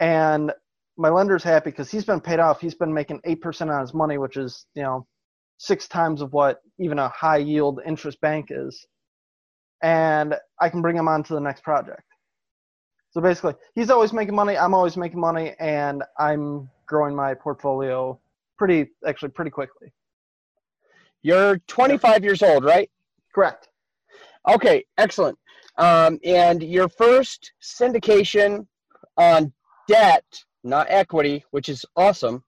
and 0.00 0.52
my 0.96 1.08
lender's 1.08 1.42
happy 1.42 1.70
because 1.70 1.90
he's 1.90 2.04
been 2.04 2.20
paid 2.20 2.40
off. 2.40 2.60
He's 2.60 2.74
been 2.74 2.92
making 2.92 3.20
eight 3.24 3.40
percent 3.40 3.70
on 3.70 3.80
his 3.80 3.94
money, 3.94 4.18
which 4.18 4.36
is 4.36 4.66
you 4.74 4.82
know 4.82 5.06
six 5.58 5.88
times 5.88 6.22
of 6.22 6.32
what 6.32 6.60
even 6.78 6.98
a 6.98 7.08
high 7.08 7.38
yield 7.38 7.80
interest 7.86 8.20
bank 8.20 8.48
is, 8.50 8.86
and 9.82 10.34
I 10.60 10.68
can 10.68 10.82
bring 10.82 10.96
him 10.96 11.08
on 11.08 11.22
to 11.24 11.34
the 11.34 11.40
next 11.40 11.62
project. 11.62 12.02
So 13.10 13.20
basically, 13.20 13.54
he's 13.74 13.90
always 13.90 14.12
making 14.12 14.34
money. 14.34 14.56
I'm 14.56 14.74
always 14.74 14.96
making 14.96 15.20
money, 15.20 15.54
and 15.58 16.02
I'm 16.18 16.68
growing 16.86 17.14
my 17.14 17.34
portfolio 17.34 18.18
pretty 18.58 18.90
actually 19.06 19.30
pretty 19.30 19.50
quickly. 19.50 19.92
You're 21.22 21.58
25 21.66 22.24
years 22.24 22.42
old, 22.42 22.64
right? 22.64 22.90
Correct. 23.34 23.68
Okay, 24.48 24.84
excellent. 24.96 25.38
Um, 25.76 26.18
and 26.24 26.62
your 26.62 26.88
first 26.88 27.52
syndication 27.60 28.66
on 29.16 29.52
debt, 29.88 30.24
not 30.64 30.86
equity, 30.90 31.44
which 31.50 31.68
is 31.68 31.84
awesome. 31.96 32.42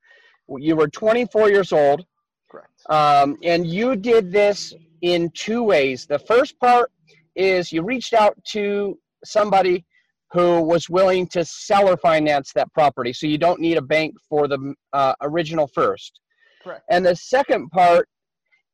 You 0.49 0.77
were 0.77 0.89
24 0.89 1.51
years 1.51 1.73
old, 1.73 2.05
Correct. 2.51 2.71
um, 2.89 3.37
and 3.43 3.67
you 3.67 3.97
did 3.97 4.33
this 4.33 4.75
in 5.03 5.31
two 5.35 5.63
ways. 5.63 6.07
The 6.07 6.19
first 6.19 6.59
part 6.59 6.91
is 7.37 7.73
you 7.73 7.83
reached 7.83 8.15
out 8.15 8.37
to 8.53 8.99
somebody 9.25 9.85
who 10.33 10.61
was 10.61 10.91
willing 10.91 11.27
to 11.29 11.45
seller 11.45 11.97
finance 11.97 12.53
that 12.55 12.73
property, 12.73 13.13
so 13.13 13.27
you 13.27 13.39
don't 13.39 13.61
need 13.61 13.79
a 13.79 13.83
bank 13.83 14.15
for 14.29 14.47
the 14.47 14.75
uh, 14.93 15.15
original 15.23 15.67
first. 15.67 16.21
Correct. 16.63 16.83
And 16.91 17.05
the 17.05 17.17
second 17.17 17.71
part 17.71 18.09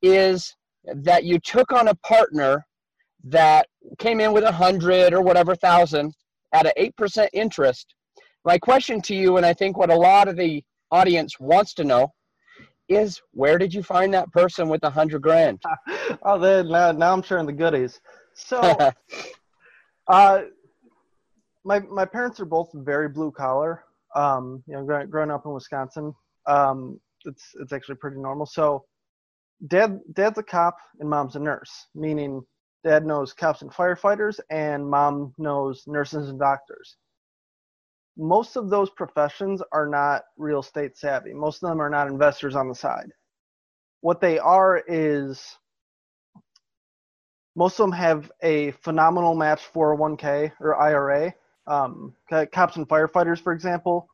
is 0.03 0.55
that 0.85 1.25
you 1.25 1.38
took 1.38 1.73
on 1.73 1.88
a 1.88 1.95
partner 1.97 2.67
that 3.25 3.67
came 3.99 4.21
in 4.21 4.33
with 4.33 4.45
a 4.45 4.53
hundred 4.53 5.14
or 5.14 5.23
whatever 5.23 5.55
thousand 5.55 6.12
at 6.53 6.67
an 6.67 6.73
eight 6.76 6.97
percent 6.97 7.31
interest. 7.33 7.95
My 8.45 8.59
question 8.59 9.01
to 9.03 9.15
you, 9.15 9.39
and 9.39 9.47
I 9.47 9.55
think 9.55 9.79
what 9.79 9.91
a 9.91 9.97
lot 9.97 10.29
of 10.29 10.37
the 10.37 10.63
audience 10.91 11.41
wants 11.41 11.73
to 11.75 11.85
know, 11.85 12.13
is 12.89 13.21
where 13.33 13.57
did 13.57 13.73
you 13.73 13.83
find 13.83 14.13
that 14.13 14.31
person 14.33 14.69
with 14.69 14.85
a 14.85 14.91
hundred 14.91 15.23
grand? 15.23 15.63
oh, 16.23 16.39
then 16.39 16.69
now, 16.69 16.93
now 16.93 17.13
I'm 17.13 17.23
sharing 17.23 17.47
the 17.47 17.53
goodies. 17.53 18.01
So, 18.35 18.61
uh, 20.09 20.43
my 21.65 21.81
my 21.81 22.05
parents 22.05 22.39
are 22.41 22.45
both 22.45 22.69
very 22.75 23.09
blue 23.09 23.31
collar. 23.31 23.85
Um, 24.15 24.63
you 24.67 24.75
know, 24.75 24.85
growing, 24.85 25.09
growing 25.09 25.31
up 25.31 25.47
in 25.47 25.53
Wisconsin, 25.53 26.15
um, 26.47 27.01
it's 27.25 27.45
it's 27.61 27.73
actually 27.73 27.97
pretty 27.97 28.19
normal. 28.19 28.45
So, 28.45 28.85
dad 29.69 30.01
dad's 30.13 30.39
a 30.39 30.43
cop 30.43 30.77
and 31.01 31.09
mom's 31.09 31.37
a 31.37 31.41
nurse, 31.41 31.87
meaning 31.95 32.43
dad 32.85 33.07
knows 33.07 33.33
cops 33.33 33.63
and 33.63 33.71
firefighters, 33.71 34.39
and 34.51 34.87
mom 34.87 35.33
knows 35.39 35.85
nurses 35.87 36.29
and 36.29 36.39
doctors. 36.39 36.97
Most 38.16 38.56
of 38.56 38.71
those 38.71 38.90
professions 38.90 39.62
are 39.73 39.87
not 39.87 40.23
real 40.37 40.61
estate 40.61 40.97
savvy. 40.97 41.33
Most 41.33 41.62
of 41.62 41.68
them 41.68 41.80
are 41.80 41.90
not 41.90 42.06
investors 42.06 42.54
on 42.54 42.68
the 42.68 42.75
side. 42.75 43.11
What 44.00 44.21
they 44.21 44.38
are 44.38 44.83
is 44.87 45.56
most 47.56 47.78
of 47.78 47.87
them 47.87 47.92
have 47.92 48.30
a 48.42 48.73
phenomenal 48.73 49.35
match 49.35 49.62
401k 49.73 50.52
or 50.61 50.80
IRA. 50.80 51.35
Um, 51.66 52.14
cops 52.52 52.76
and 52.76 52.88
firefighters, 52.88 53.40
for 53.40 53.52
example, 53.52 54.09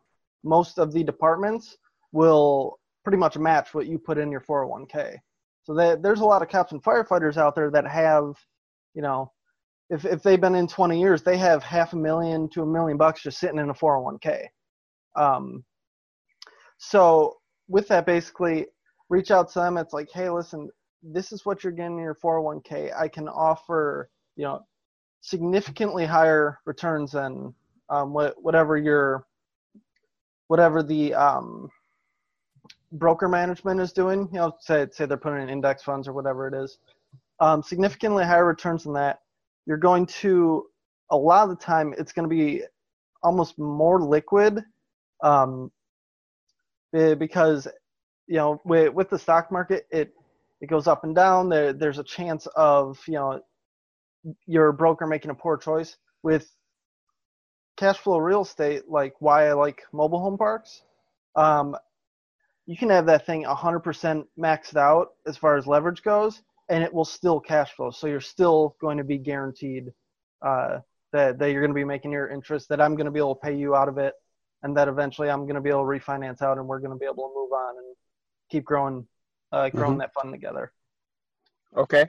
most 0.45 0.79
of 0.79 0.93
the 0.93 1.03
departments 1.03 1.77
will 2.13 2.79
pretty 3.03 3.19
much 3.19 3.37
match 3.37 3.75
what 3.75 3.87
you 3.87 3.99
put 3.99 4.19
in 4.19 4.31
your 4.31 4.41
401k. 4.41 5.17
So 5.65 5.75
that, 5.75 6.03
there's 6.03 6.21
a 6.21 6.25
lot 6.25 6.43
of 6.43 6.49
cops 6.49 6.73
and 6.73 6.83
firefighters 6.83 7.37
out 7.37 7.55
there 7.55 7.71
that 7.71 7.87
have, 7.87 8.35
you 8.95 9.03
know, 9.03 9.33
if, 9.91 10.05
if 10.05 10.23
they've 10.23 10.41
been 10.41 10.55
in 10.55 10.69
20 10.69 10.99
years, 10.99 11.23
they 11.23 11.37
have 11.37 11.63
half 11.63 11.93
a 11.93 11.97
million 11.97 12.49
to 12.51 12.63
a 12.63 12.67
million 12.67 12.97
bucks 12.97 13.23
just 13.23 13.39
sitting 13.39 13.59
in 13.59 13.71
a 13.71 13.75
401k. 13.75 14.47
Um, 15.17 15.65
so 16.79 17.39
with 17.69 17.89
that, 17.89 18.07
basically, 18.07 18.67
reach 19.09 19.31
out 19.31 19.51
to 19.53 19.59
them. 19.59 19.77
It's 19.77 19.93
like, 19.93 20.09
hey, 20.13 20.31
listen, 20.31 20.71
this 21.03 21.33
is 21.33 21.45
what 21.45 21.65
you're 21.65 21.73
getting 21.73 21.99
in 21.99 22.05
your 22.05 22.15
401k. 22.15 22.97
I 22.97 23.09
can 23.09 23.29
offer, 23.29 24.09
you 24.37 24.45
know, 24.45 24.65
significantly 25.21 26.07
higher 26.07 26.59
returns 26.65 27.13
than 27.13 27.53
um, 27.91 28.13
what, 28.13 28.41
whatever 28.41 28.79
your, 28.79 29.27
whatever 30.47 30.83
the 30.83 31.13
um, 31.15 31.69
broker 32.93 33.29
management 33.29 33.81
is 33.81 33.93
doing. 33.93 34.29
You 34.33 34.39
know, 34.39 34.57
say 34.61 34.87
say 34.91 35.07
they're 35.07 35.17
putting 35.17 35.43
in 35.43 35.49
index 35.49 35.83
funds 35.83 36.09
or 36.09 36.13
whatever 36.13 36.47
it 36.47 36.55
is. 36.55 36.79
Um, 37.41 37.63
significantly 37.63 38.25
higher 38.25 38.47
returns 38.47 38.85
than 38.85 38.93
that. 38.95 39.21
You're 39.71 39.79
going 39.79 40.07
to 40.07 40.67
a 41.13 41.17
lot 41.17 41.45
of 41.45 41.51
the 41.51 41.65
time 41.65 41.95
it's 41.97 42.11
going 42.11 42.29
to 42.29 42.35
be 42.35 42.65
almost 43.23 43.57
more 43.57 44.03
liquid 44.03 44.65
um, 45.23 45.71
because 46.93 47.69
you 48.27 48.35
know 48.35 48.61
with, 48.65 48.93
with 48.93 49.11
the 49.11 49.19
stock 49.19 49.53
market 49.53 49.87
it 49.93 50.13
it 50.61 50.67
goes 50.67 50.89
up 50.89 51.05
and 51.05 51.15
down. 51.15 51.49
There 51.49 51.73
there's 51.73 52.01
a 52.01 52.03
chance 52.03 52.49
of 52.57 52.99
you 53.07 53.15
know 53.15 53.41
your 54.49 54.73
broker 54.73 55.07
making 55.07 55.31
a 55.31 55.37
poor 55.37 55.57
choice. 55.57 55.97
With 56.25 56.51
cash 57.77 57.99
flow 57.99 58.19
real 58.19 58.43
estate 58.43 58.89
like 58.89 59.15
why 59.21 59.49
i 59.49 59.53
like 59.53 59.83
mobile 59.93 60.21
home 60.21 60.37
parks 60.37 60.83
um, 61.37 61.77
you 62.67 62.77
can 62.77 62.91
have 62.91 63.07
that 63.07 63.25
thing 63.25 63.45
100% 63.45 64.25
maxed 64.37 64.77
out 64.77 65.13
as 65.27 65.37
far 65.37 65.57
as 65.57 65.67
leverage 65.67 66.03
goes 66.03 66.43
and 66.71 66.83
it 66.83 66.93
will 66.93 67.05
still 67.05 67.41
cash 67.41 67.73
flow 67.73 67.91
so 67.91 68.07
you're 68.07 68.21
still 68.21 68.77
going 68.81 68.97
to 68.97 69.05
be 69.05 69.19
guaranteed 69.19 69.93
uh, 70.43 70.79
that, 71.13 71.39
that 71.39 71.51
you're 71.51 71.61
going 71.61 71.71
to 71.71 71.75
be 71.75 71.85
making 71.85 72.13
your 72.13 72.29
interest 72.29 72.69
that 72.69 72.81
i'm 72.81 72.95
going 72.95 73.07
to 73.07 73.11
be 73.11 73.19
able 73.19 73.35
to 73.35 73.41
pay 73.41 73.55
you 73.55 73.75
out 73.75 73.89
of 73.89 73.99
it 73.99 74.15
and 74.63 74.77
that 74.77 74.89
eventually 74.89 75.29
i'm 75.29 75.43
going 75.43 75.55
to 75.55 75.61
be 75.61 75.71
able 75.71 75.83
to 75.83 75.87
refinance 75.87 76.43
out 76.43 76.59
and 76.59 76.67
we're 76.67 76.81
going 76.81 76.93
to 76.93 76.99
be 76.99 77.07
able 77.07 77.29
to 77.29 77.35
move 77.35 77.53
on 77.53 77.77
and 77.77 77.97
keep 78.51 78.65
growing 78.65 79.07
uh, 79.53 79.69
growing 79.69 79.99
that 79.99 80.13
fund 80.15 80.33
together 80.33 80.73
Okay. 81.77 82.09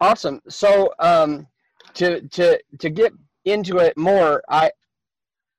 Awesome. 0.00 0.40
So 0.48 0.92
um, 0.98 1.46
to 1.94 2.26
to 2.28 2.58
to 2.78 2.90
get 2.90 3.12
into 3.44 3.78
it 3.78 3.96
more, 3.96 4.42
I 4.48 4.70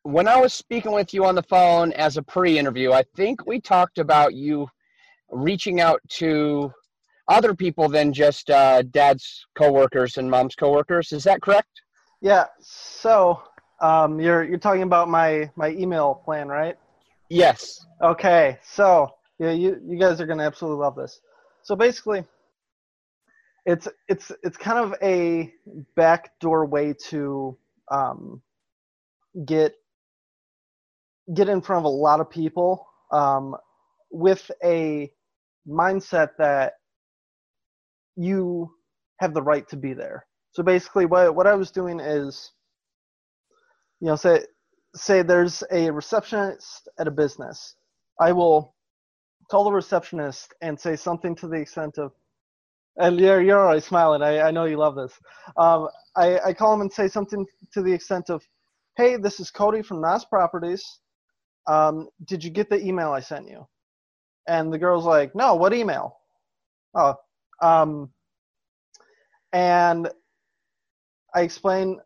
when 0.03 0.27
I 0.27 0.39
was 0.39 0.53
speaking 0.53 0.91
with 0.91 1.13
you 1.13 1.25
on 1.25 1.35
the 1.35 1.43
phone 1.43 1.91
as 1.93 2.17
a 2.17 2.23
pre-interview, 2.23 2.91
I 2.91 3.03
think 3.15 3.45
we 3.45 3.59
talked 3.59 3.99
about 3.99 4.33
you 4.33 4.67
reaching 5.29 5.79
out 5.79 6.01
to 6.09 6.71
other 7.31 7.55
people 7.55 7.87
than 7.89 8.13
just 8.13 8.49
uh, 8.49 8.81
dad's 8.83 9.45
coworkers 9.55 10.17
and 10.17 10.29
mom's 10.29 10.55
coworkers. 10.55 11.11
Is 11.11 11.23
that 11.23 11.41
correct? 11.41 11.81
Yeah. 12.21 12.45
So 12.59 13.41
um, 13.79 14.19
you're 14.19 14.43
you're 14.43 14.59
talking 14.59 14.83
about 14.83 15.09
my 15.09 15.49
my 15.55 15.69
email 15.69 16.15
plan, 16.25 16.47
right? 16.47 16.77
Yes. 17.29 17.85
Okay. 18.01 18.59
So 18.63 19.09
yeah, 19.39 19.51
you 19.51 19.81
you 19.87 19.97
guys 19.97 20.19
are 20.21 20.25
gonna 20.25 20.43
absolutely 20.43 20.79
love 20.79 20.95
this. 20.95 21.21
So 21.63 21.75
basically, 21.75 22.23
it's 23.65 23.87
it's 24.07 24.31
it's 24.43 24.57
kind 24.57 24.79
of 24.79 24.95
a 25.01 25.53
backdoor 25.95 26.65
way 26.65 26.93
to 27.09 27.57
um, 27.89 28.41
get 29.45 29.75
get 31.33 31.49
in 31.49 31.61
front 31.61 31.79
of 31.79 31.85
a 31.85 31.95
lot 31.95 32.19
of 32.19 32.29
people 32.29 32.87
um, 33.11 33.55
with 34.11 34.49
a 34.63 35.11
mindset 35.67 36.29
that 36.37 36.73
you 38.17 38.71
have 39.19 39.33
the 39.33 39.41
right 39.41 39.67
to 39.69 39.77
be 39.77 39.93
there. 39.93 40.25
So 40.51 40.63
basically, 40.63 41.05
what 41.05 41.35
what 41.35 41.47
I 41.47 41.55
was 41.55 41.71
doing 41.71 41.99
is, 41.99 42.51
you 44.01 44.07
know, 44.07 44.15
say 44.15 44.41
say 44.95 45.21
there's 45.23 45.63
a 45.71 45.91
receptionist 45.91 46.89
at 46.99 47.07
a 47.07 47.11
business. 47.11 47.75
I 48.19 48.31
will 48.33 48.75
call 49.51 49.65
the 49.65 49.71
receptionist 49.73 50.53
and 50.61 50.79
say 50.79 50.95
something 50.95 51.35
to 51.37 51.47
the 51.47 51.57
extent 51.57 51.97
of, 51.99 52.13
and 52.97 53.19
you're 53.19 53.41
you're 53.41 53.59
already 53.59 53.81
smiling. 53.81 54.23
I, 54.23 54.41
I 54.41 54.51
know 54.51 54.65
you 54.65 54.77
love 54.77 54.95
this. 54.95 55.13
Um, 55.57 55.89
I 56.15 56.39
I 56.39 56.53
call 56.53 56.73
him 56.73 56.81
and 56.81 56.93
say 56.93 57.07
something 57.09 57.45
to 57.73 57.81
the 57.83 57.93
extent 57.93 58.29
of, 58.29 58.43
"Hey, 58.97 59.17
this 59.17 59.39
is 59.39 59.51
Cody 59.51 59.81
from 59.83 60.01
Nas 60.01 60.25
Properties. 60.25 60.83
Um, 61.67 62.09
did 62.25 62.43
you 62.43 62.51
get 62.51 62.69
the 62.69 62.85
email 62.85 63.11
I 63.11 63.21
sent 63.21 63.49
you?" 63.49 63.65
And 64.47 64.73
the 64.73 64.77
girl's 64.77 65.05
like, 65.05 65.35
no, 65.35 65.55
what 65.55 65.73
email? 65.73 66.17
Oh, 66.95 67.15
um, 67.61 68.09
and 69.53 70.09
I 71.35 71.41
explain, 71.41 71.99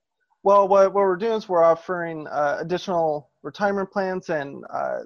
well, 0.43 0.67
what, 0.67 0.93
what 0.93 1.03
we're 1.03 1.17
doing 1.17 1.33
is 1.33 1.49
we're 1.49 1.63
offering 1.63 2.27
uh, 2.27 2.57
additional 2.61 3.31
retirement 3.43 3.91
plans 3.91 4.29
and 4.29 4.63
uh, 4.71 4.99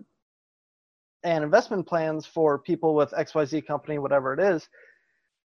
and 1.24 1.44
investment 1.44 1.88
plans 1.88 2.26
for 2.26 2.60
people 2.60 2.96
with 2.96 3.12
XYZ 3.12 3.68
company, 3.68 4.00
whatever 4.00 4.34
it 4.34 4.40
is. 4.40 4.68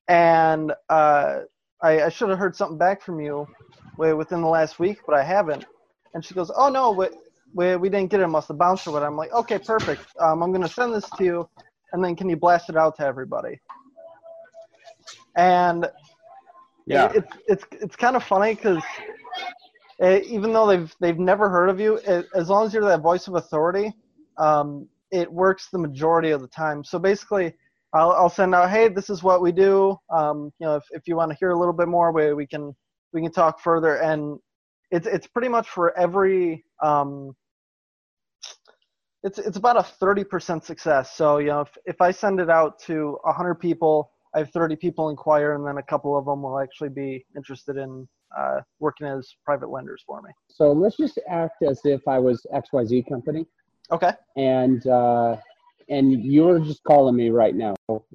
And 0.09 0.73
uh, 0.89 1.41
I, 1.83 2.03
I 2.05 2.09
should 2.09 2.31
have 2.31 2.39
heard 2.39 2.57
something 2.57 2.79
back 2.79 3.03
from 3.03 3.21
you 3.21 3.49
within 4.15 4.43
the 4.43 4.49
last 4.49 4.79
week, 4.81 4.99
but 5.07 5.17
I 5.17 5.23
haven't. 5.23 5.65
And 6.15 6.25
she 6.25 6.35
goes, 6.35 6.51
oh, 6.55 6.69
no, 6.71 6.93
we, 6.93 7.09
we, 7.55 7.77
we 7.77 7.89
didn't 7.89 8.11
get 8.11 8.21
it. 8.21 8.29
must 8.29 8.49
have 8.49 8.59
bounced 8.59 8.87
or 8.87 8.93
whatever. 8.93 9.11
I'm 9.11 9.17
like, 9.17 9.33
okay, 9.33 9.59
perfect. 9.59 10.03
Um, 10.21 10.43
I'm 10.43 10.53
going 10.53 10.63
to 10.67 10.69
send 10.69 10.95
this 10.95 11.11
to 11.13 11.25
you, 11.25 11.49
and 11.93 12.05
then 12.05 12.17
can 12.17 12.29
you 12.29 12.37
blast 12.37 12.71
it 12.71 12.77
out 12.77 12.97
to 12.97 13.07
everybody? 13.07 13.61
And 15.37 15.89
Yeah. 16.87 17.11
it, 17.13 17.17
it's 17.17 17.37
it's 17.47 17.65
it's 17.83 17.97
kind 17.97 18.17
of 18.17 18.25
funny 18.25 18.55
because 18.55 18.83
even 20.03 20.53
though 20.53 20.67
they've 20.67 20.95
they've 21.01 21.19
never 21.19 21.49
heard 21.49 21.69
of 21.69 21.79
you, 21.79 21.97
it, 21.97 22.27
as 22.35 22.49
long 22.49 22.67
as 22.67 22.75
you're 22.75 22.85
that 22.85 23.03
voice 23.03 23.29
of 23.29 23.35
authority, 23.35 23.93
um, 24.39 24.89
it 25.11 25.31
works 25.31 25.69
the 25.71 25.79
majority 25.79 26.31
of 26.31 26.41
the 26.41 26.49
time. 26.49 26.83
So 26.83 26.99
basically, 26.99 27.55
I'll 27.93 28.13
I'll 28.13 28.31
send 28.31 28.55
out, 28.55 28.71
hey, 28.71 28.89
this 28.89 29.11
is 29.11 29.23
what 29.23 29.43
we 29.43 29.53
do. 29.53 29.97
Um, 30.11 30.53
you 30.59 30.67
know, 30.67 30.77
if 30.77 30.85
if 30.93 31.03
you 31.07 31.17
want 31.17 31.31
to 31.33 31.37
hear 31.39 31.51
a 31.51 31.59
little 31.59 31.75
bit 31.75 31.89
more, 31.89 32.13
we 32.13 32.33
we 32.33 32.47
can 32.47 32.75
we 33.13 33.21
can 33.23 33.33
talk 33.33 33.61
further. 33.61 33.97
And 33.97 34.39
it's 34.91 35.07
it's 35.07 35.27
pretty 35.27 35.49
much 35.49 35.69
for 35.69 35.97
every 35.99 36.65
um, 36.83 37.35
it's 39.23 39.39
it's 39.39 39.57
about 39.57 39.77
a 39.77 40.05
30% 40.05 40.65
success. 40.65 41.15
So 41.15 41.39
you 41.39 41.49
know, 41.49 41.61
if 41.61 41.77
if 41.85 42.01
I 42.01 42.11
send 42.11 42.41
it 42.41 42.49
out 42.49 42.79
to 42.81 43.19
100 43.25 43.57
people, 43.57 44.13
I 44.35 44.39
have 44.39 44.51
30 44.51 44.77
people 44.77 45.11
inquire, 45.11 45.55
and 45.55 45.67
then 45.67 45.79
a 45.79 45.83
couple 45.83 46.17
of 46.17 46.25
them 46.27 46.43
will 46.43 46.61
actually 46.61 46.91
be 46.91 47.25
interested 47.37 47.77
in 47.77 48.09
uh, 48.37 48.61
working 48.79 49.07
as 49.07 49.35
private 49.45 49.71
lenders 49.71 50.03
for 50.07 50.23
me. 50.23 50.31
So 50.49 50.73
let's 50.73 50.97
just 50.97 51.19
act 51.29 51.63
as 51.63 51.81
if 51.85 52.07
I 52.07 52.19
was 52.19 52.47
XYZ 52.55 53.09
company 53.09 53.47
Okay. 53.91 54.13
and 54.37 54.87
uh, 54.87 55.37
and 55.89 56.25
you're 56.25 56.61
just 56.61 56.83
calling 56.85 57.17
me 57.17 57.31
right 57.31 57.55
now. 57.55 57.75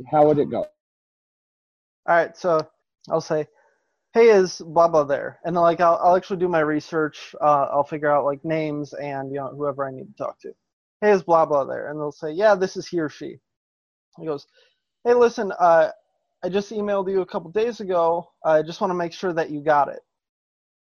How 0.10 0.26
would 0.26 0.40
it 0.40 0.50
go? 0.50 0.66
All 2.08 2.16
right. 2.16 2.36
So 2.38 2.66
I'll 3.10 3.22
say, 3.22 3.48
hey, 4.14 4.30
is 4.30 4.60
blah 4.66 4.88
blah 4.88 5.04
there, 5.04 5.40
and 5.46 5.56
then 5.56 5.62
like 5.64 5.82
I'll 5.82 6.00
I'll 6.04 6.16
actually 6.16 6.40
do 6.40 6.48
my 6.48 6.62
research. 6.62 7.36
Uh, 7.42 7.68
I'll 7.72 7.84
figure 7.84 8.12
out 8.12 8.26
like 8.26 8.44
names 8.46 8.94
and 8.94 9.32
you 9.32 9.40
know 9.40 9.50
whoever 9.56 9.88
I 9.88 9.92
need 9.92 10.08
to 10.08 10.24
talk 10.24 10.40
to. 10.42 10.54
Hey, 11.02 11.12
is 11.12 11.24
blah 11.24 11.46
blah 11.46 11.66
there, 11.66 11.90
and 11.90 12.00
they'll 12.00 12.12
say, 12.12 12.32
yeah, 12.32 12.56
this 12.56 12.78
is 12.78 12.88
he 12.88 13.00
or 13.00 13.10
she. 13.10 13.38
He 14.20 14.26
goes, 14.26 14.48
hey, 15.04 15.14
listen, 15.14 15.52
uh, 15.60 15.92
I 16.44 16.50
just 16.50 16.72
emailed 16.72 17.10
you 17.10 17.22
a 17.22 17.25
couple 17.25 17.51
days 17.51 17.80
ago. 17.80 18.30
I 18.44 18.62
just 18.62 18.82
want 18.82 18.92
to 18.92 18.96
make 18.96 19.13
sure 19.13 19.34
that 19.34 19.50
you 19.50 19.62
got 19.62 19.89
it. 19.89 20.00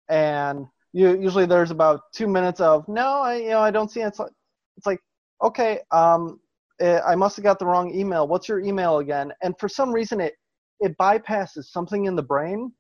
And 0.09 0.67
you, 0.93 1.21
usually 1.21 1.47
there's 1.47 1.71
about 1.71 2.01
two 2.15 2.27
minutes 2.27 2.61
of 2.61 2.89
no, 2.89 3.21
I 3.23 3.37
you 3.37 3.49
know 3.51 3.61
I 3.61 3.71
don't 3.71 3.91
see 3.91 4.01
it. 4.01 4.07
It's 4.09 4.19
like, 4.19 4.33
it's 4.77 4.87
like 4.87 5.01
okay, 5.43 5.81
um, 5.93 6.41
eh, 6.81 7.01
I 7.07 7.15
must 7.15 7.37
have 7.37 7.45
got 7.45 7.59
the 7.59 7.67
wrong 7.67 7.95
email. 7.95 8.27
What's 8.27 8.49
your 8.49 8.61
email 8.61 8.99
again? 8.99 9.33
And 9.43 9.55
for 9.59 9.69
some 9.69 9.93
reason 9.93 10.21
it 10.21 10.35
it 10.81 10.97
bypasses 10.99 11.65
something 11.67 12.07
in 12.07 12.17
the 12.17 12.23
brain 12.23 12.73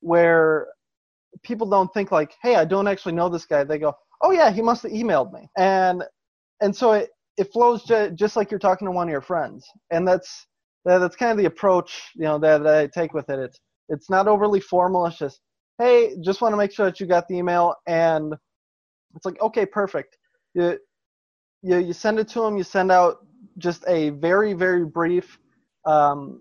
where 0.00 0.68
people 1.42 1.66
don't 1.68 1.92
think 1.94 2.12
like, 2.12 2.34
hey, 2.42 2.56
I 2.56 2.64
don't 2.64 2.88
actually 2.88 3.12
know 3.14 3.28
this 3.28 3.46
guy. 3.46 3.64
They 3.64 3.78
go, 3.78 3.94
oh 4.22 4.30
yeah, 4.30 4.50
he 4.50 4.62
must 4.62 4.82
have 4.82 4.92
emailed 4.92 5.32
me. 5.32 5.48
And 5.56 6.04
and 6.60 6.74
so 6.74 6.92
it 6.92 7.10
it 7.36 7.52
flows 7.52 7.84
ju- 7.84 8.10
just 8.12 8.36
like 8.36 8.50
you're 8.50 8.60
talking 8.60 8.86
to 8.86 8.92
one 8.92 9.08
of 9.08 9.12
your 9.12 9.20
friends. 9.20 9.66
And 9.90 10.06
that's 10.06 10.46
that, 10.86 10.98
that's 10.98 11.16
kind 11.16 11.32
of 11.32 11.36
the 11.36 11.46
approach 11.46 12.10
you 12.14 12.22
know 12.22 12.38
that, 12.38 12.62
that 12.62 12.74
I 12.76 12.86
take 12.86 13.12
with 13.12 13.28
it. 13.28 13.38
It's 13.38 13.60
it's 13.88 14.08
not 14.08 14.26
overly 14.28 14.60
formal. 14.60 15.04
It's 15.06 15.18
just 15.18 15.40
hey, 15.78 16.16
just 16.22 16.40
want 16.40 16.52
to 16.52 16.56
make 16.56 16.72
sure 16.72 16.86
that 16.86 16.98
you 17.00 17.06
got 17.06 17.28
the 17.28 17.36
email, 17.36 17.74
and 17.86 18.32
it's 19.14 19.26
like 19.26 19.40
okay, 19.42 19.66
perfect. 19.66 20.16
You 20.54 20.78
you 21.62 21.78
you 21.78 21.92
send 21.92 22.18
it 22.18 22.28
to 22.28 22.40
them. 22.40 22.56
You 22.56 22.62
send 22.62 22.90
out 22.90 23.26
just 23.58 23.84
a 23.88 24.10
very 24.10 24.54
very 24.54 24.86
brief. 24.86 25.38
Um, 25.84 26.40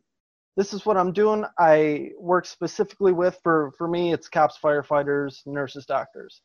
this 0.58 0.74
is 0.74 0.86
what 0.86 0.96
I'm 0.96 1.12
doing. 1.12 1.44
I 1.60 2.12
work 2.20 2.46
specifically 2.46 3.14
with 3.14 3.40
for 3.44 3.74
for 3.78 3.88
me. 3.88 4.14
It's 4.14 4.30
cops, 4.30 4.60
firefighters, 4.64 5.40
nurses, 5.48 5.86
doctors. 5.86 6.42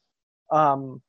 Um, 0.50 1.02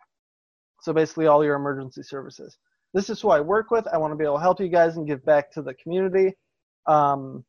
so 0.82 0.91
basically 0.93 1.27
all 1.27 1.43
your 1.43 1.56
emergency 1.56 2.04
services. 2.04 2.58
This 2.93 3.10
is 3.10 3.21
who 3.21 3.30
I 3.30 3.39
work 3.39 3.71
with. 3.71 3.88
I 3.88 3.97
want 3.97 4.12
to 4.12 4.17
be 4.17 4.25
able 4.25 4.36
to 4.36 4.41
help 4.41 4.60
you 4.60 4.67
guys 4.67 4.97
and 4.97 5.08
give 5.08 5.23
back 5.23 5.51
to 5.54 5.62
the 5.62 5.73
community 5.75 6.34
um, 6.88 7.44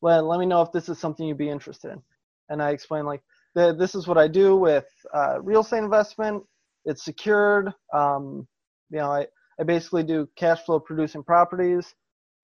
well, 0.00 0.22
let 0.26 0.38
me 0.38 0.46
know 0.46 0.62
if 0.62 0.72
this 0.72 0.88
is 0.88 0.98
something 0.98 1.26
you'd 1.26 1.38
be 1.38 1.50
interested 1.50 1.92
in. 1.92 2.02
And 2.48 2.62
I 2.62 2.70
explain 2.70 3.04
like, 3.04 3.22
the, 3.54 3.74
this 3.74 3.94
is 3.94 4.06
what 4.06 4.18
I 4.18 4.28
do 4.28 4.56
with 4.56 4.86
uh, 5.14 5.40
real 5.40 5.60
estate 5.60 5.78
investment. 5.78 6.42
It's 6.84 7.04
secured. 7.04 7.72
Um, 7.92 8.46
you 8.90 8.98
know, 8.98 9.10
I, 9.10 9.26
I 9.60 9.64
basically 9.64 10.02
do 10.02 10.28
cash 10.36 10.60
flow 10.64 10.78
producing 10.78 11.22
properties 11.22 11.94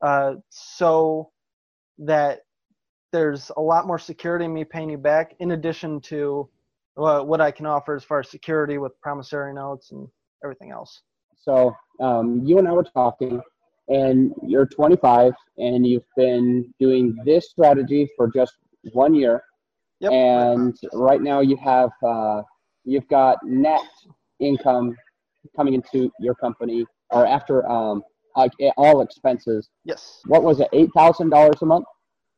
uh, 0.03 0.35
so 0.51 1.31
that 1.99 2.41
there's 3.13 3.51
a 3.57 3.61
lot 3.61 3.87
more 3.87 3.99
security 3.99 4.47
in 4.47 4.53
me 4.53 4.65
paying 4.65 4.91
you 4.91 4.99
back 4.99 5.35
in 5.39 5.53
addition 5.53 6.01
to 6.01 6.49
uh, 6.97 7.21
what 7.21 7.41
I 7.41 7.51
can 7.51 7.67
offer 7.67 7.95
as 7.95 8.03
far 8.03 8.21
as 8.21 8.29
security 8.29 8.79
with 8.79 9.01
promissory 9.01 9.55
notes 9.55 9.93
and 9.93 10.09
everything 10.43 10.73
else. 10.73 11.03
So 11.37 11.75
um, 12.01 12.43
you 12.45 12.59
and 12.59 12.67
I 12.67 12.73
were 12.73 12.85
talking, 12.85 13.41
and 13.89 14.33
you're 14.47 14.67
25, 14.67 15.33
and 15.59 15.87
you've 15.87 16.07
been 16.17 16.73
doing 16.81 17.17
this 17.25 17.51
strategy 17.51 18.09
for 18.17 18.31
just 18.35 18.55
one 18.93 19.15
year. 19.15 19.43
Yep. 20.01 20.13
And 20.13 20.77
right 20.93 21.21
now 21.21 21.41
you 21.41 21.57
have 21.57 21.91
uh, 22.07 22.43
you've 22.85 23.09
got 23.09 23.39
net 23.45 23.81
income 24.41 24.97
coming 25.57 25.75
into 25.75 26.11
your 26.21 26.35
company, 26.35 26.85
or 27.11 27.27
after 27.27 27.67
um, 27.71 28.03
like 28.37 28.53
all 28.77 29.01
expenses. 29.01 29.71
Yes. 29.85 30.21
What 30.27 30.43
was 30.43 30.61
it? 30.61 30.69
Eight 30.73 30.91
thousand 30.95 31.31
dollars 31.31 31.57
a 31.63 31.67
month. 31.67 31.87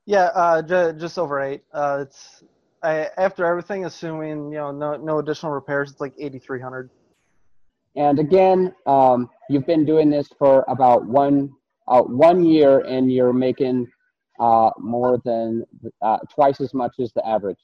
Yeah, 0.05 0.31
uh, 0.35 0.63
j- 0.63 0.93
just 0.99 1.19
over 1.19 1.41
eight. 1.41 1.63
Uh, 1.73 2.05
it's 2.07 2.45
I, 2.83 3.09
after 3.17 3.45
everything, 3.45 3.85
assuming 3.85 4.53
you 4.53 4.59
know 4.59 4.71
no 4.71 4.97
no 4.97 5.19
additional 5.19 5.53
repairs, 5.53 5.91
it's 5.91 6.01
like 6.01 6.15
eighty 6.19 6.39
three 6.39 6.61
hundred. 6.61 6.91
And 7.97 8.19
again, 8.19 8.75
um, 8.87 9.31
you've 9.49 9.67
been 9.67 9.85
doing 9.85 10.11
this 10.11 10.29
for 10.39 10.65
about 10.69 11.07
one 11.07 11.53
uh, 11.89 12.03
one 12.03 12.45
year, 12.45 12.81
and 12.81 13.11
you're 13.13 13.33
making 13.33 13.87
uh, 14.41 14.71
more 14.79 15.21
than 15.25 15.65
uh, 16.03 16.19
twice 16.35 16.61
as 16.61 16.75
much 16.75 16.97
as 17.01 17.13
the 17.13 17.27
average 17.27 17.59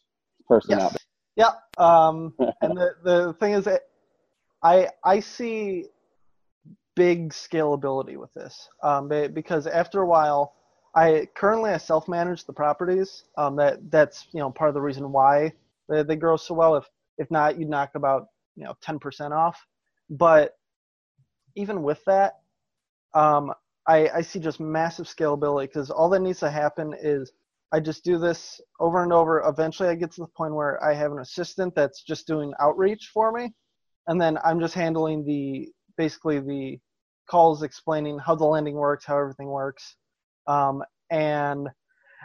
person 0.49 0.75
out 0.75 0.93
Yes. 0.93 0.97
Yeah. 1.37 1.51
Um, 1.79 2.35
and 2.61 2.77
the 2.77 2.95
the 3.03 3.37
thing 3.41 3.53
is, 3.53 3.65
that 3.65 3.83
I 4.63 4.89
I 5.05 5.21
see 5.21 5.87
big 6.95 7.31
scalability 7.31 8.17
with 8.17 8.33
this 8.35 8.69
um, 8.83 9.09
because 9.09 9.67
after 9.67 10.03
a 10.03 10.07
while, 10.07 10.55
I 10.95 11.29
currently 11.35 11.71
I 11.71 11.79
self 11.79 12.09
manage 12.09 12.45
the 12.45 12.53
properties. 12.53 13.25
Um, 13.37 13.57
that 13.57 13.91
that's 13.91 14.27
you 14.33 14.41
know 14.41 14.51
part 14.51 14.69
of 14.69 14.75
the 14.75 14.81
reason 14.81 15.11
why 15.13 15.53
they, 15.89 16.03
they 16.03 16.17
grow 16.17 16.37
so 16.37 16.55
well. 16.55 16.77
If 16.77 16.85
if 17.19 17.31
not, 17.31 17.59
you'd 17.59 17.69
knock 17.69 17.91
about 17.95 18.29
you 18.57 18.65
know 18.65 18.75
ten 18.83 18.99
percent 18.99 19.33
off. 19.33 19.59
But 20.13 20.57
even 21.57 21.83
with 21.83 22.05
that, 22.05 22.35
um, 23.15 23.53
I, 23.89 24.09
I 24.11 24.21
see 24.21 24.39
just 24.39 24.61
massive 24.61 25.07
scalability 25.07 25.63
because 25.65 25.91
all 25.91 26.11
that 26.11 26.21
needs 26.21 26.41
to 26.41 26.51
happen 26.51 26.95
is 27.01 27.33
I 27.73 27.81
just 27.81 28.05
do 28.05 28.19
this 28.19 28.61
over 28.79 29.03
and 29.03 29.13
over. 29.13 29.41
Eventually, 29.41 29.89
I 29.89 29.95
get 29.95 30.13
to 30.13 30.21
the 30.21 30.29
point 30.29 30.55
where 30.55 30.83
I 30.85 30.93
have 30.93 31.13
an 31.13 31.21
assistant 31.21 31.75
that's 31.75 32.03
just 32.03 32.27
doing 32.27 32.53
outreach 32.61 33.11
for 33.13 33.33
me, 33.33 33.55
and 34.07 34.21
then 34.21 34.39
I'm 34.45 34.61
just 34.61 34.75
handling 34.75 35.25
the 35.25 35.71
basically 35.97 36.41
the 36.41 36.79
calls 37.27 37.63
explaining 37.63 38.19
how 38.19 38.35
the 38.35 38.45
lending 38.45 38.75
works, 38.75 39.07
how 39.07 39.19
everything 39.19 39.49
works, 39.49 39.97
um, 40.47 40.83
and 41.11 41.69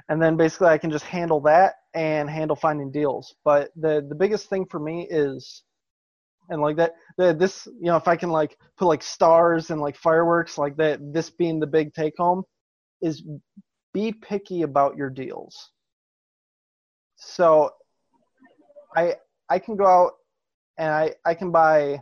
and 0.09 0.21
then 0.21 0.35
basically 0.35 0.67
I 0.67 0.77
can 0.77 0.91
just 0.91 1.05
handle 1.05 1.39
that 1.41 1.75
and 1.93 2.29
handle 2.29 2.57
finding 2.57 2.91
deals. 2.91 3.33
But 3.45 3.71
the 3.77 4.05
the 4.07 4.15
biggest 4.15 4.49
thing 4.49 4.65
for 4.65 4.81
me 4.81 5.07
is 5.09 5.63
and 6.49 6.61
like 6.61 6.77
that 6.77 6.93
the, 7.17 7.33
this 7.33 7.65
you 7.65 7.85
know 7.85 7.95
if 7.97 8.07
i 8.07 8.15
can 8.15 8.29
like 8.29 8.57
put 8.77 8.85
like 8.87 9.03
stars 9.03 9.69
and 9.69 9.81
like 9.81 9.95
fireworks 9.95 10.57
like 10.57 10.75
that 10.77 10.99
this 11.13 11.29
being 11.29 11.59
the 11.59 11.67
big 11.67 11.93
take 11.93 12.13
home 12.17 12.43
is 13.01 13.23
be 13.93 14.11
picky 14.11 14.61
about 14.61 14.95
your 14.95 15.09
deals. 15.09 15.71
So 17.15 17.71
i 18.95 19.15
i 19.49 19.57
can 19.59 19.75
go 19.75 19.85
out 19.85 20.11
and 20.77 20.91
i 20.91 21.13
i 21.25 21.33
can 21.33 21.51
buy 21.51 21.99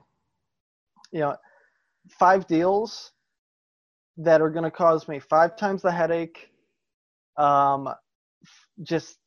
you 1.11 1.19
know 1.21 1.35
five 2.19 2.45
deals 2.47 3.11
that 4.17 4.41
are 4.41 4.49
going 4.49 4.63
to 4.63 4.71
cause 4.71 5.07
me 5.07 5.19
five 5.19 5.55
times 5.55 5.81
the 5.81 5.91
headache 5.91 6.49
um 7.37 7.89
just 8.83 9.17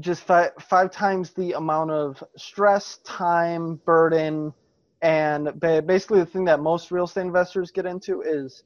just 0.00 0.22
five, 0.22 0.50
five 0.60 0.90
times 0.90 1.32
the 1.32 1.52
amount 1.52 1.90
of 1.90 2.22
stress, 2.36 2.98
time, 3.04 3.76
burden, 3.84 4.52
And 5.02 5.60
basically, 5.60 6.20
the 6.20 6.26
thing 6.26 6.44
that 6.46 6.60
most 6.60 6.90
real 6.90 7.04
estate 7.04 7.22
investors 7.22 7.70
get 7.70 7.86
into 7.86 8.22
is 8.22 8.64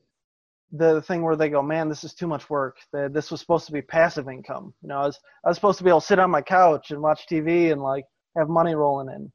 the 0.73 1.03
thing 1.03 1.23
where 1.23 1.37
they 1.37 1.51
go, 1.51 1.63
man, 1.63 1.89
this 1.89 2.05
is 2.05 2.15
too 2.15 2.27
much 2.27 2.49
work. 2.49 2.79
This 2.93 3.31
was 3.31 3.41
supposed 3.41 3.67
to 3.67 3.73
be 3.73 3.83
passive 3.83 4.29
income. 4.29 4.73
You 4.83 4.89
know, 4.89 4.99
I 4.99 5.07
was, 5.07 5.21
I 5.45 5.49
was 5.49 5.57
supposed 5.57 5.79
to 5.79 5.85
be 5.85 5.91
able 5.91 6.01
to 6.01 6.07
sit 6.07 6.19
on 6.19 6.31
my 6.31 6.43
couch 6.43 6.91
and 6.91 7.03
watch 7.03 7.27
TV 7.31 7.73
and 7.73 7.83
like 7.83 8.05
have 8.37 8.49
money 8.49 8.75
rolling 8.75 9.09
in. 9.15 9.31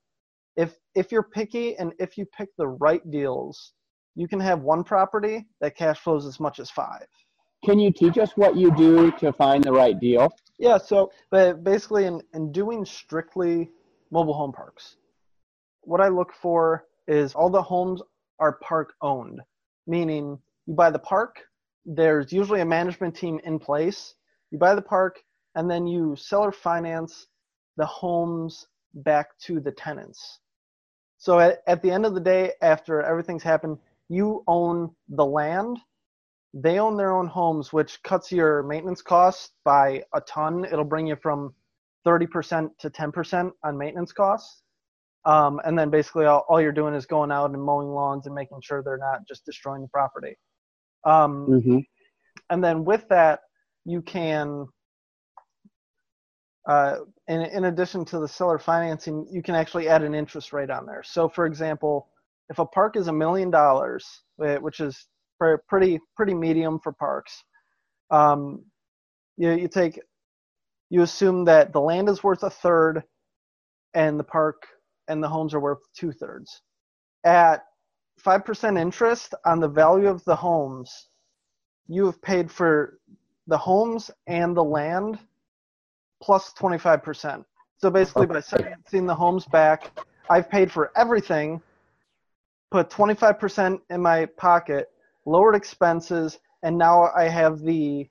If 0.55 0.75
if 0.95 1.11
you're 1.11 1.23
picky 1.23 1.77
and 1.77 1.93
if 1.99 2.17
you 2.17 2.25
pick 2.25 2.49
the 2.57 2.67
right 2.67 3.09
deals, 3.11 3.73
you 4.15 4.27
can 4.27 4.39
have 4.39 4.61
one 4.61 4.83
property 4.83 5.45
that 5.61 5.75
cash 5.77 5.99
flows 5.99 6.25
as 6.25 6.39
much 6.39 6.59
as 6.59 6.71
five. 6.71 7.05
Can 7.63 7.79
you 7.79 7.91
teach 7.91 8.17
us 8.17 8.31
what 8.35 8.55
you 8.55 8.75
do 8.75 9.11
to 9.19 9.31
find 9.33 9.63
the 9.63 9.71
right 9.71 9.99
deal? 9.99 10.31
Yeah, 10.59 10.77
so 10.77 11.11
but 11.29 11.63
basically 11.63 12.05
in, 12.05 12.21
in 12.33 12.51
doing 12.51 12.85
strictly 12.85 13.69
mobile 14.11 14.33
home 14.33 14.51
parks, 14.51 14.95
what 15.81 16.01
I 16.01 16.07
look 16.07 16.33
for 16.33 16.85
is 17.07 17.33
all 17.33 17.49
the 17.49 17.61
homes 17.61 18.01
are 18.39 18.59
park 18.61 18.93
owned, 19.01 19.41
meaning 19.85 20.37
you 20.65 20.73
buy 20.73 20.89
the 20.89 20.99
park, 20.99 21.37
there's 21.85 22.33
usually 22.33 22.61
a 22.61 22.65
management 22.65 23.15
team 23.15 23.39
in 23.45 23.57
place. 23.57 24.15
You 24.51 24.57
buy 24.57 24.75
the 24.75 24.81
park 24.81 25.23
and 25.55 25.71
then 25.71 25.87
you 25.87 26.15
seller 26.17 26.51
finance 26.51 27.27
the 27.77 27.85
homes 27.85 28.67
back 28.93 29.37
to 29.39 29.59
the 29.59 29.71
tenants. 29.71 30.39
So 31.17 31.39
at, 31.39 31.59
at 31.65 31.81
the 31.81 31.89
end 31.89 32.05
of 32.05 32.13
the 32.13 32.19
day, 32.19 32.51
after 32.61 33.01
everything's 33.01 33.43
happened, 33.43 33.77
you 34.09 34.43
own 34.47 34.91
the 35.09 35.25
land 35.25 35.79
they 36.53 36.79
own 36.79 36.97
their 36.97 37.11
own 37.11 37.27
homes, 37.27 37.73
which 37.73 38.01
cuts 38.03 38.31
your 38.31 38.63
maintenance 38.63 39.01
costs 39.01 39.51
by 39.63 40.03
a 40.13 40.21
ton. 40.21 40.65
It'll 40.65 40.85
bring 40.85 41.07
you 41.07 41.15
from 41.15 41.53
30% 42.05 42.69
to 42.79 42.89
10% 42.89 43.51
on 43.63 43.77
maintenance 43.77 44.11
costs. 44.11 44.61
Um, 45.25 45.59
and 45.65 45.77
then 45.77 45.89
basically 45.89 46.25
all, 46.25 46.45
all, 46.47 46.61
you're 46.61 46.71
doing 46.71 46.93
is 46.93 47.05
going 47.05 47.31
out 47.31 47.51
and 47.51 47.61
mowing 47.61 47.89
lawns 47.89 48.27
and 48.27 48.35
making 48.35 48.61
sure 48.61 48.81
they're 48.81 48.97
not 48.97 49.27
just 49.27 49.45
destroying 49.45 49.81
the 49.81 49.89
property. 49.89 50.37
Um, 51.03 51.47
mm-hmm. 51.49 51.79
And 52.49 52.63
then 52.63 52.85
with 52.85 53.05
that, 53.09 53.41
you 53.83 54.01
can, 54.01 54.67
uh, 56.65 56.97
in, 57.27 57.41
in 57.41 57.65
addition 57.65 58.05
to 58.05 58.19
the 58.19 58.27
seller 58.27 58.57
financing, 58.57 59.27
you 59.29 59.41
can 59.41 59.55
actually 59.55 59.89
add 59.89 60.01
an 60.01 60.15
interest 60.15 60.53
rate 60.53 60.69
on 60.69 60.85
there. 60.85 61.03
So 61.03 61.27
for 61.27 61.45
example, 61.45 62.07
if 62.49 62.59
a 62.59 62.65
park 62.65 62.95
is 62.95 63.07
a 63.07 63.13
million 63.13 63.51
dollars, 63.51 64.21
which 64.37 64.79
is 64.79 65.07
pretty 65.39 65.99
pretty 66.15 66.33
medium 66.33 66.79
for 66.79 66.91
parks. 66.91 67.43
Um, 68.11 68.63
you 69.37 69.51
you 69.51 69.67
take 69.67 69.99
you 70.89 71.01
assume 71.01 71.45
that 71.45 71.73
the 71.73 71.81
land 71.81 72.09
is 72.09 72.23
worth 72.23 72.43
a 72.43 72.49
third, 72.49 73.03
and 73.93 74.19
the 74.19 74.23
park 74.23 74.67
and 75.07 75.21
the 75.21 75.27
homes 75.29 75.53
are 75.53 75.59
worth 75.59 75.79
two 75.95 76.11
thirds. 76.11 76.61
At 77.25 77.63
five 78.19 78.45
percent 78.45 78.77
interest 78.77 79.33
on 79.45 79.59
the 79.59 79.67
value 79.67 80.07
of 80.07 80.23
the 80.25 80.35
homes, 80.35 81.09
you 81.87 82.05
have 82.05 82.21
paid 82.21 82.51
for 82.51 82.99
the 83.47 83.57
homes 83.57 84.11
and 84.27 84.55
the 84.55 84.63
land 84.63 85.19
plus 86.21 86.53
twenty 86.53 86.77
five 86.77 87.03
percent. 87.03 87.45
So 87.77 87.89
basically, 87.89 88.25
by 88.25 88.41
seeing 88.89 89.05
the 89.05 89.15
homes 89.15 89.45
back, 89.45 89.91
I've 90.29 90.49
paid 90.49 90.71
for 90.71 90.91
everything, 90.95 91.61
put 92.71 92.89
twenty 92.89 93.13
five 93.13 93.39
percent 93.39 93.81
in 93.89 94.01
my 94.01 94.25
pocket, 94.25 94.89
lowered 95.27 95.55
expenses, 95.55 96.39
and 96.63 96.77
now 96.77 97.11
I 97.15 97.25
have 97.25 97.59
the 97.59 98.09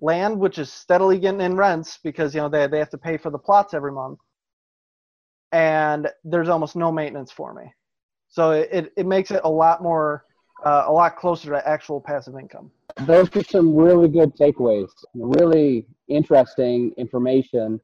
land 0.00 0.38
which 0.38 0.58
is 0.58 0.72
steadily 0.72 1.18
getting 1.18 1.40
in 1.40 1.56
rents 1.56 1.98
because 2.02 2.34
you 2.34 2.40
know 2.40 2.48
they 2.48 2.66
they 2.66 2.78
have 2.78 2.90
to 2.90 2.98
pay 2.98 3.16
for 3.16 3.30
the 3.30 3.38
plots 3.38 3.74
every 3.74 3.92
month, 3.92 4.18
and 5.52 6.08
there's 6.24 6.48
almost 6.48 6.76
no 6.76 6.90
maintenance 6.90 7.32
for 7.32 7.52
me. 7.52 7.72
So 8.28 8.52
it 8.52 8.92
it 8.96 9.06
makes 9.06 9.30
it 9.30 9.40
a 9.44 9.50
lot 9.50 9.82
more 9.82 10.24
uh, 10.64 10.84
a 10.86 10.92
lot 10.92 11.16
closer 11.16 11.50
to 11.50 11.68
actual 11.68 12.00
passive 12.00 12.34
income. 12.38 12.70
Those 13.02 13.34
are 13.36 13.42
some 13.42 13.74
really 13.74 14.08
good 14.08 14.34
takeaways. 14.36 14.88
Really 15.14 15.86
interesting 16.08 16.92
information. 16.96 17.80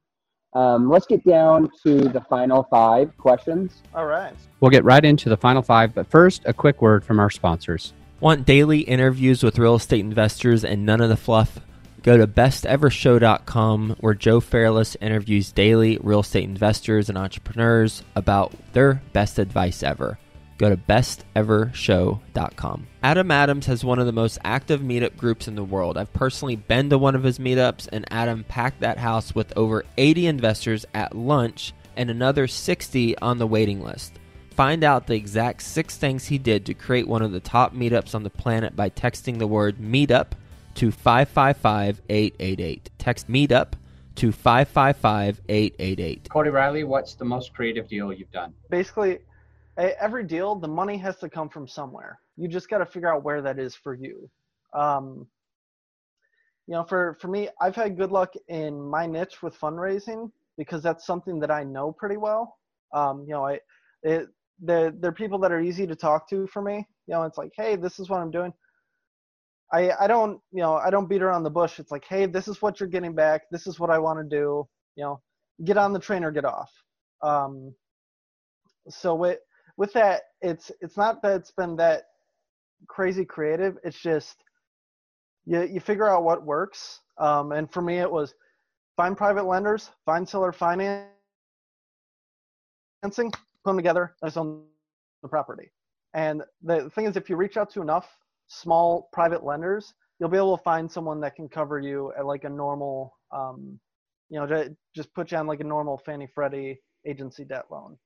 Um, 0.54 0.90
let's 0.90 1.06
get 1.06 1.24
down 1.24 1.70
to 1.82 2.08
the 2.08 2.20
final 2.28 2.64
five 2.64 3.16
questions. 3.16 3.82
All 3.94 4.06
right. 4.06 4.34
We'll 4.60 4.70
get 4.70 4.84
right 4.84 5.04
into 5.04 5.30
the 5.30 5.36
final 5.36 5.62
five, 5.62 5.94
but 5.94 6.06
first, 6.06 6.42
a 6.44 6.52
quick 6.52 6.82
word 6.82 7.04
from 7.04 7.18
our 7.18 7.30
sponsors. 7.30 7.94
Want 8.22 8.46
daily 8.46 8.80
interviews 8.82 9.42
with 9.42 9.58
real 9.58 9.74
estate 9.74 9.98
investors 9.98 10.64
and 10.64 10.86
none 10.86 11.00
of 11.00 11.08
the 11.08 11.16
fluff? 11.16 11.58
Go 12.04 12.16
to 12.16 12.28
bestevershow.com 12.28 13.96
where 13.98 14.14
Joe 14.14 14.38
Fairless 14.38 14.96
interviews 15.00 15.50
daily 15.50 15.98
real 16.00 16.20
estate 16.20 16.44
investors 16.44 17.08
and 17.08 17.18
entrepreneurs 17.18 18.04
about 18.14 18.52
their 18.74 19.02
best 19.12 19.40
advice 19.40 19.82
ever. 19.82 20.20
Go 20.56 20.70
to 20.70 20.76
bestevershow.com. 20.76 22.86
Adam 23.02 23.30
Adams 23.32 23.66
has 23.66 23.84
one 23.84 23.98
of 23.98 24.06
the 24.06 24.12
most 24.12 24.38
active 24.44 24.82
meetup 24.82 25.16
groups 25.16 25.48
in 25.48 25.56
the 25.56 25.64
world. 25.64 25.98
I've 25.98 26.12
personally 26.12 26.54
been 26.54 26.90
to 26.90 26.98
one 26.98 27.16
of 27.16 27.24
his 27.24 27.40
meetups, 27.40 27.88
and 27.90 28.04
Adam 28.12 28.44
packed 28.44 28.82
that 28.82 28.98
house 28.98 29.34
with 29.34 29.52
over 29.56 29.84
80 29.98 30.28
investors 30.28 30.86
at 30.94 31.16
lunch 31.16 31.72
and 31.96 32.08
another 32.08 32.46
60 32.46 33.18
on 33.18 33.38
the 33.38 33.48
waiting 33.48 33.82
list. 33.82 34.20
Find 34.52 34.84
out 34.84 35.06
the 35.06 35.14
exact 35.14 35.62
six 35.62 35.96
things 35.96 36.26
he 36.26 36.36
did 36.36 36.66
to 36.66 36.74
create 36.74 37.08
one 37.08 37.22
of 37.22 37.32
the 37.32 37.40
top 37.40 37.74
meetups 37.74 38.14
on 38.14 38.22
the 38.22 38.30
planet 38.30 38.76
by 38.76 38.90
texting 38.90 39.38
the 39.38 39.46
word 39.46 39.78
meetup 39.78 40.32
to 40.74 40.90
555 40.90 42.02
888. 42.08 42.90
Text 42.98 43.30
meetup 43.30 43.72
to 44.16 44.30
555 44.30 45.40
888. 45.48 46.28
Cody 46.30 46.50
Reilly, 46.50 46.84
what's 46.84 47.14
the 47.14 47.24
most 47.24 47.54
creative 47.54 47.88
deal 47.88 48.12
you've 48.12 48.30
done? 48.30 48.52
Basically, 48.68 49.20
every 49.78 50.24
deal, 50.24 50.54
the 50.54 50.68
money 50.68 50.98
has 50.98 51.16
to 51.18 51.30
come 51.30 51.48
from 51.48 51.66
somewhere. 51.66 52.18
You 52.36 52.46
just 52.46 52.68
got 52.68 52.78
to 52.78 52.86
figure 52.86 53.12
out 53.12 53.24
where 53.24 53.40
that 53.40 53.58
is 53.58 53.74
for 53.74 53.94
you. 53.94 54.28
Um, 54.74 55.26
you 56.66 56.74
know, 56.74 56.84
for, 56.84 57.16
for 57.20 57.28
me, 57.28 57.48
I've 57.60 57.74
had 57.74 57.96
good 57.96 58.12
luck 58.12 58.34
in 58.48 58.80
my 58.80 59.06
niche 59.06 59.42
with 59.42 59.58
fundraising 59.58 60.30
because 60.58 60.82
that's 60.82 61.06
something 61.06 61.40
that 61.40 61.50
I 61.50 61.64
know 61.64 61.90
pretty 61.90 62.18
well. 62.18 62.58
Um, 62.92 63.24
you 63.26 63.32
know, 63.32 63.46
I, 63.46 63.60
it, 64.02 64.28
they're 64.60 64.90
they're 64.90 65.12
people 65.12 65.38
that 65.40 65.52
are 65.52 65.60
easy 65.60 65.86
to 65.86 65.96
talk 65.96 66.28
to 66.30 66.46
for 66.46 66.62
me. 66.62 66.86
You 67.06 67.14
know, 67.14 67.24
it's 67.24 67.38
like, 67.38 67.52
hey, 67.56 67.76
this 67.76 67.98
is 67.98 68.08
what 68.08 68.20
I'm 68.20 68.30
doing. 68.30 68.52
I 69.72 69.90
I 70.00 70.06
don't 70.06 70.40
you 70.52 70.62
know 70.62 70.74
I 70.76 70.90
don't 70.90 71.08
beat 71.08 71.22
around 71.22 71.42
the 71.42 71.50
bush. 71.50 71.78
It's 71.78 71.90
like, 71.90 72.04
hey, 72.08 72.26
this 72.26 72.48
is 72.48 72.60
what 72.62 72.78
you're 72.80 72.88
getting 72.88 73.14
back. 73.14 73.42
This 73.50 73.66
is 73.66 73.80
what 73.80 73.90
I 73.90 73.98
want 73.98 74.18
to 74.18 74.36
do. 74.36 74.66
You 74.96 75.04
know, 75.04 75.20
get 75.64 75.78
on 75.78 75.92
the 75.92 75.98
train 75.98 76.24
or 76.24 76.30
get 76.30 76.44
off. 76.44 76.70
Um, 77.22 77.74
so 78.88 79.14
with 79.14 79.38
with 79.76 79.92
that, 79.94 80.22
it's 80.40 80.70
it's 80.80 80.96
not 80.96 81.22
that 81.22 81.36
it's 81.36 81.52
been 81.52 81.76
that 81.76 82.04
crazy 82.88 83.24
creative. 83.24 83.78
It's 83.84 84.00
just 84.00 84.36
you 85.44 85.62
you 85.62 85.80
figure 85.80 86.08
out 86.08 86.24
what 86.24 86.44
works. 86.44 87.00
Um, 87.18 87.52
and 87.52 87.70
for 87.72 87.82
me, 87.82 87.98
it 87.98 88.10
was 88.10 88.34
find 88.96 89.16
private 89.16 89.46
lenders, 89.46 89.90
find 90.04 90.28
seller 90.28 90.52
financing, 90.52 91.08
put 93.64 93.70
them 93.70 93.76
together, 93.76 94.14
and 94.22 94.36
on 94.36 94.62
the 95.22 95.28
property. 95.28 95.70
And 96.14 96.42
the 96.62 96.90
thing 96.90 97.06
is, 97.06 97.16
if 97.16 97.30
you 97.30 97.36
reach 97.36 97.56
out 97.56 97.70
to 97.70 97.80
enough 97.80 98.06
small 98.48 99.08
private 99.12 99.44
lenders, 99.44 99.94
you'll 100.18 100.28
be 100.28 100.36
able 100.36 100.56
to 100.56 100.62
find 100.62 100.90
someone 100.90 101.20
that 101.20 101.34
can 101.36 101.48
cover 101.48 101.78
you 101.78 102.12
at 102.18 102.26
like 102.26 102.44
a 102.44 102.48
normal, 102.48 103.14
um, 103.32 103.78
you 104.28 104.38
know, 104.38 104.68
just 104.94 105.12
put 105.14 105.32
you 105.32 105.38
on 105.38 105.46
like 105.46 105.60
a 105.60 105.64
normal 105.64 105.98
Fannie 106.04 106.28
Freddie 106.34 106.80
agency 107.06 107.44
debt 107.44 107.64
loan. 107.70 107.96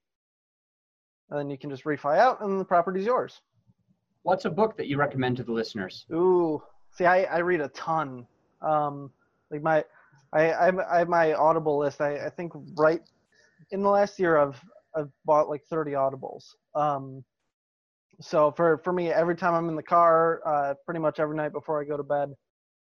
And 1.30 1.38
then 1.38 1.50
you 1.50 1.58
can 1.58 1.70
just 1.70 1.84
refi 1.84 2.18
out, 2.18 2.40
and 2.42 2.60
the 2.60 2.64
property's 2.64 3.06
yours. 3.06 3.40
What's 4.22 4.44
a 4.44 4.50
book 4.50 4.76
that 4.76 4.86
you 4.86 4.96
recommend 4.96 5.36
to 5.38 5.42
the 5.42 5.52
listeners? 5.52 6.06
Ooh, 6.12 6.62
see, 6.92 7.04
I, 7.04 7.24
I 7.24 7.38
read 7.38 7.60
a 7.60 7.68
ton. 7.68 8.26
Um, 8.62 9.10
like 9.50 9.62
my, 9.62 9.84
I, 10.32 10.52
I 10.52 10.98
have 10.98 11.08
my 11.08 11.34
Audible 11.34 11.78
list. 11.78 12.00
I, 12.00 12.26
I 12.26 12.30
think 12.30 12.52
right 12.76 13.02
in 13.70 13.82
the 13.82 13.88
last 13.88 14.18
year 14.18 14.38
I've 14.38 14.60
I've 14.96 15.10
bought 15.24 15.48
like 15.48 15.62
30 15.70 15.92
audibles. 15.92 16.44
Um, 16.74 17.24
so 18.20 18.50
for 18.52 18.78
for 18.78 18.92
me, 18.92 19.10
every 19.12 19.36
time 19.36 19.54
I'm 19.54 19.68
in 19.68 19.76
the 19.76 19.82
car, 19.82 20.40
uh, 20.46 20.74
pretty 20.84 21.00
much 21.00 21.20
every 21.20 21.36
night 21.36 21.52
before 21.52 21.80
I 21.80 21.84
go 21.84 21.96
to 21.96 22.02
bed, 22.02 22.32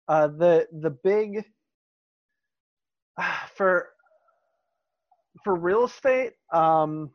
uh, 0.08 0.28
the 0.28 0.68
the 0.82 0.92
big 0.92 1.44
for 3.56 3.90
for 5.44 5.56
real 5.56 5.86
estate, 5.86 6.34
um, 6.54 7.12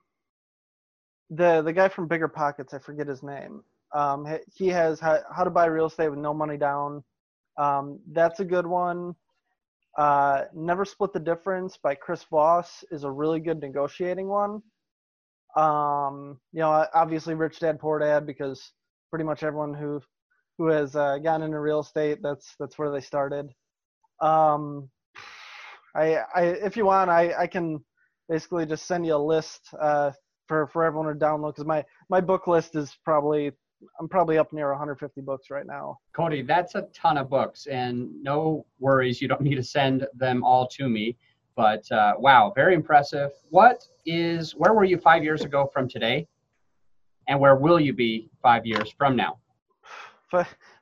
the 1.30 1.62
the 1.62 1.72
guy 1.72 1.88
from 1.88 2.08
Bigger 2.08 2.28
Pockets, 2.28 2.74
I 2.74 2.78
forget 2.78 3.06
his 3.06 3.22
name. 3.22 3.62
Um, 3.94 4.26
he 4.54 4.68
has 4.68 5.00
how, 5.00 5.20
how 5.34 5.44
to 5.44 5.50
buy 5.50 5.66
real 5.66 5.86
estate 5.86 6.08
with 6.08 6.18
no 6.18 6.32
money 6.32 6.56
down. 6.56 7.04
Um, 7.58 8.00
that's 8.12 8.40
a 8.40 8.44
good 8.44 8.66
one. 8.66 9.14
Uh, 9.98 10.44
Never 10.54 10.84
Split 10.84 11.12
the 11.12 11.20
Difference 11.20 11.76
by 11.76 11.94
Chris 11.94 12.24
Voss 12.30 12.84
is 12.90 13.04
a 13.04 13.10
really 13.10 13.40
good 13.40 13.60
negotiating 13.60 14.28
one. 14.28 14.62
Um, 15.56 16.38
you 16.52 16.60
know, 16.60 16.86
obviously 16.94 17.34
Rich 17.34 17.60
Dad 17.60 17.78
Poor 17.78 17.98
Dad 17.98 18.26
because 18.26 18.72
pretty 19.10 19.24
much 19.24 19.42
everyone 19.42 19.74
who 19.74 20.00
who 20.58 20.66
has 20.66 20.94
uh, 20.96 21.18
gotten 21.18 21.42
into 21.42 21.60
real 21.60 21.80
estate 21.80 22.18
that's 22.22 22.54
that's 22.58 22.78
where 22.78 22.90
they 22.90 23.00
started. 23.00 23.50
Um, 24.20 24.88
I, 25.94 26.18
I 26.34 26.42
if 26.42 26.76
you 26.76 26.86
want, 26.86 27.10
I, 27.10 27.34
I 27.38 27.46
can 27.46 27.84
basically 28.28 28.66
just 28.66 28.86
send 28.86 29.06
you 29.06 29.14
a 29.14 29.16
list. 29.16 29.60
Uh, 29.78 30.12
for 30.48 30.66
for 30.66 30.84
everyone 30.84 31.06
to 31.06 31.18
download 31.18 31.54
because 31.54 31.66
my 31.66 31.84
my 32.10 32.20
book 32.20 32.46
list 32.46 32.76
is 32.76 32.94
probably 33.04 33.52
I'm 33.98 34.08
probably 34.08 34.38
up 34.38 34.52
near 34.52 34.68
150 34.70 35.20
books 35.22 35.50
right 35.50 35.66
now. 35.66 35.98
Cody, 36.14 36.42
that's 36.42 36.74
a 36.74 36.82
ton 36.94 37.16
of 37.18 37.28
books, 37.28 37.66
and 37.66 38.10
no 38.22 38.66
worries, 38.78 39.20
you 39.20 39.28
don't 39.28 39.40
need 39.40 39.56
to 39.56 39.62
send 39.62 40.06
them 40.14 40.44
all 40.44 40.68
to 40.68 40.88
me. 40.88 41.16
But 41.56 41.90
uh, 41.92 42.14
wow, 42.18 42.52
very 42.54 42.74
impressive. 42.74 43.32
What 43.50 43.86
is 44.06 44.52
where 44.52 44.72
were 44.72 44.84
you 44.84 44.98
five 44.98 45.22
years 45.22 45.42
ago 45.42 45.68
from 45.72 45.88
today, 45.88 46.26
and 47.28 47.38
where 47.38 47.56
will 47.56 47.78
you 47.78 47.92
be 47.92 48.30
five 48.40 48.64
years 48.64 48.90
from 48.96 49.16
now? 49.16 49.38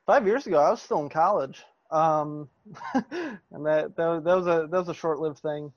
Five, 0.07 0.25
years 0.25 0.47
ago, 0.47 0.59
I 0.59 0.69
was 0.69 0.81
still 0.81 1.01
in 1.01 1.09
college, 1.09 1.61
um, 1.91 2.47
and 2.93 3.65
that, 3.65 3.95
that 3.97 4.21
that 4.23 4.35
was 4.35 4.47
a 4.47 4.67
that 4.71 4.77
was 4.77 4.87
a 4.87 4.93
short-lived 4.93 5.39
thing. 5.39 5.73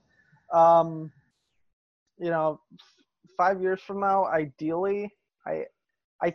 Um, 0.53 1.11
you 2.17 2.29
know, 2.29 2.61
five 3.35 3.61
years 3.61 3.81
from 3.81 3.99
now, 3.99 4.25
ideally, 4.25 5.13
I 5.45 5.65
I 6.21 6.33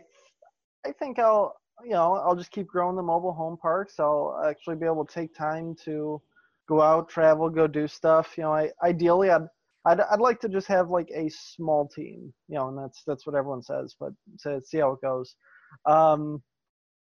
I 0.85 0.91
think 0.91 1.17
I'll 1.17 1.55
you 1.83 1.91
know 1.91 2.13
I'll 2.13 2.35
just 2.35 2.51
keep 2.51 2.67
growing 2.67 2.95
the 2.95 3.01
mobile 3.01 3.33
home 3.33 3.57
parks. 3.57 3.99
I'll 3.99 4.39
actually 4.47 4.75
be 4.75 4.85
able 4.85 5.03
to 5.03 5.13
take 5.13 5.33
time 5.35 5.75
to 5.85 6.21
go 6.67 6.81
out, 6.81 7.09
travel, 7.09 7.49
go 7.49 7.67
do 7.67 7.87
stuff. 7.87 8.33
You 8.37 8.43
know, 8.43 8.53
I 8.53 8.71
ideally 8.83 9.29
I'd 9.29 9.47
I'd, 9.85 10.01
I'd 10.01 10.19
like 10.21 10.39
to 10.41 10.49
just 10.49 10.67
have 10.67 10.89
like 10.89 11.09
a 11.15 11.29
small 11.29 11.87
team, 11.87 12.33
you 12.47 12.57
know, 12.57 12.69
and 12.69 12.77
that's 12.77 13.03
that's 13.07 13.25
what 13.25 13.35
everyone 13.35 13.63
says, 13.63 13.95
but 13.99 14.11
to 14.43 14.61
see 14.61 14.79
how 14.79 14.93
it 14.93 15.01
goes. 15.01 15.35
Um, 15.87 16.41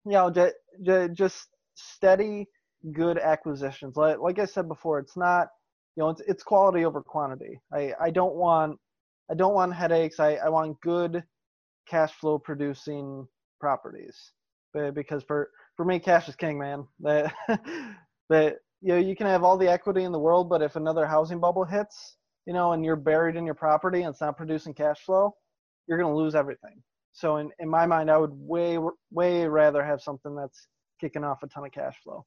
you 0.05 0.13
know, 0.13 0.29
j- 0.29 0.51
j- 0.83 1.09
just 1.13 1.47
steady, 1.75 2.47
good 2.93 3.17
acquisitions. 3.17 3.95
Like 3.95 4.19
like 4.19 4.39
I 4.39 4.45
said 4.45 4.67
before, 4.67 4.99
it's 4.99 5.17
not, 5.17 5.47
you 5.95 6.03
know, 6.03 6.09
it's 6.09 6.21
it's 6.27 6.43
quality 6.43 6.85
over 6.85 7.01
quantity. 7.01 7.59
I 7.73 7.93
I 8.01 8.09
don't 8.11 8.35
want 8.35 8.79
I 9.31 9.35
don't 9.35 9.53
want 9.53 9.73
headaches. 9.75 10.19
I 10.19 10.35
I 10.35 10.49
want 10.49 10.79
good 10.81 11.23
cash 11.87 12.13
flow 12.13 12.39
producing 12.39 13.27
properties 13.59 14.33
because 14.95 15.23
for 15.23 15.49
for 15.77 15.85
me 15.85 15.99
cash 15.99 16.27
is 16.29 16.35
king 16.35 16.57
man 16.59 16.85
that 17.01 17.33
that 18.29 18.55
you 18.83 18.89
know 18.89 18.97
you 18.97 19.15
can 19.15 19.25
have 19.25 19.43
all 19.43 19.57
the 19.57 19.69
equity 19.71 20.03
in 20.03 20.11
the 20.11 20.19
world 20.19 20.49
but 20.49 20.61
if 20.61 20.75
another 20.75 21.07
housing 21.07 21.39
bubble 21.39 21.63
hits 21.63 22.17
you 22.45 22.53
know 22.53 22.73
and 22.73 22.83
you're 22.83 22.97
buried 22.97 23.35
in 23.35 23.45
your 23.45 23.55
property 23.55 24.01
and 24.01 24.09
it's 24.09 24.21
not 24.21 24.35
producing 24.35 24.73
cash 24.73 24.99
flow 24.99 25.33
you're 25.87 25.97
going 25.97 26.11
to 26.11 26.17
lose 26.17 26.35
everything 26.35 26.81
so 27.13 27.37
in, 27.37 27.49
in 27.59 27.69
my 27.69 27.85
mind 27.85 28.11
i 28.11 28.17
would 28.17 28.33
way 28.33 28.77
way 29.11 29.47
rather 29.47 29.83
have 29.83 30.01
something 30.01 30.35
that's 30.35 30.67
kicking 30.99 31.23
off 31.23 31.41
a 31.43 31.47
ton 31.47 31.65
of 31.65 31.71
cash 31.71 31.95
flow 32.03 32.25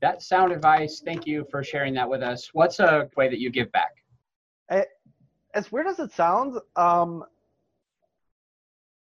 That's 0.00 0.26
sound 0.26 0.52
advice. 0.52 1.00
Thank 1.04 1.26
you 1.26 1.46
for 1.48 1.62
sharing 1.62 1.94
that 1.94 2.08
with 2.08 2.22
us. 2.22 2.50
What's 2.52 2.80
a 2.80 3.08
way 3.16 3.28
that 3.28 3.38
you 3.38 3.50
give 3.50 3.70
back? 3.70 3.92
as 5.54 5.70
weird 5.70 5.86
as 5.86 5.98
it 5.98 6.12
sounds, 6.12 6.58
um, 6.76 7.24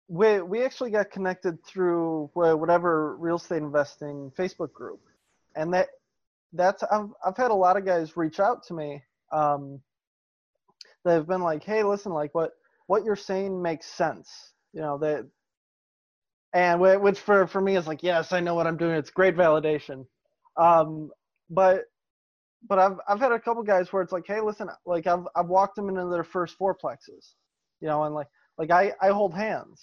we 0.09 0.42
we 0.42 0.62
actually 0.62 0.90
got 0.90 1.11
connected 1.11 1.64
through 1.64 2.29
whatever 2.35 3.16
real 3.16 3.37
estate 3.37 3.62
investing 3.62 4.33
Facebook 4.37 4.72
group, 4.72 5.00
and 5.55 5.72
that 5.72 5.88
that's 6.52 6.82
I've 6.84 7.10
I've 7.24 7.36
had 7.36 7.50
a 7.50 7.54
lot 7.54 7.76
of 7.76 7.84
guys 7.86 8.16
reach 8.16 8.40
out 8.40 8.64
to 8.68 8.74
me. 8.74 9.02
Um, 9.32 9.80
they've 11.04 11.26
been 11.26 11.42
like, 11.42 11.64
hey, 11.64 11.82
listen, 11.82 12.12
like 12.12 12.34
what 12.34 12.52
what 12.86 13.04
you're 13.04 13.16
saying 13.16 13.60
makes 13.62 13.86
sense. 13.86 14.30
You 14.72 14.82
know 14.82 14.98
that, 14.98 15.26
and 16.54 16.80
wh- 16.80 17.02
which 17.02 17.20
for 17.20 17.46
for 17.46 17.60
me 17.60 17.76
is 17.76 17.86
like, 17.86 18.02
yes, 18.02 18.32
I 18.32 18.40
know 18.40 18.54
what 18.54 18.66
I'm 18.66 18.76
doing. 18.78 18.96
It's 18.96 19.10
great 19.10 19.36
validation. 19.36 20.06
Um, 20.56 21.10
but 21.50 21.84
but 22.68 22.78
I've 22.78 22.98
I've 23.08 23.20
had 23.20 23.32
a 23.32 23.40
couple 23.40 23.62
guys 23.62 23.92
where 23.92 24.02
it's 24.02 24.12
like, 24.12 24.26
hey, 24.26 24.40
listen, 24.40 24.68
like 24.86 25.06
I've 25.06 25.26
I've 25.36 25.48
walked 25.48 25.76
them 25.76 25.88
into 25.88 26.06
their 26.10 26.24
first 26.24 26.58
fourplexes, 26.58 27.34
you 27.80 27.88
know, 27.88 28.04
and 28.04 28.14
like 28.14 28.28
like 28.58 28.70
I 28.70 28.92
I 29.00 29.08
hold 29.10 29.34
hands, 29.34 29.80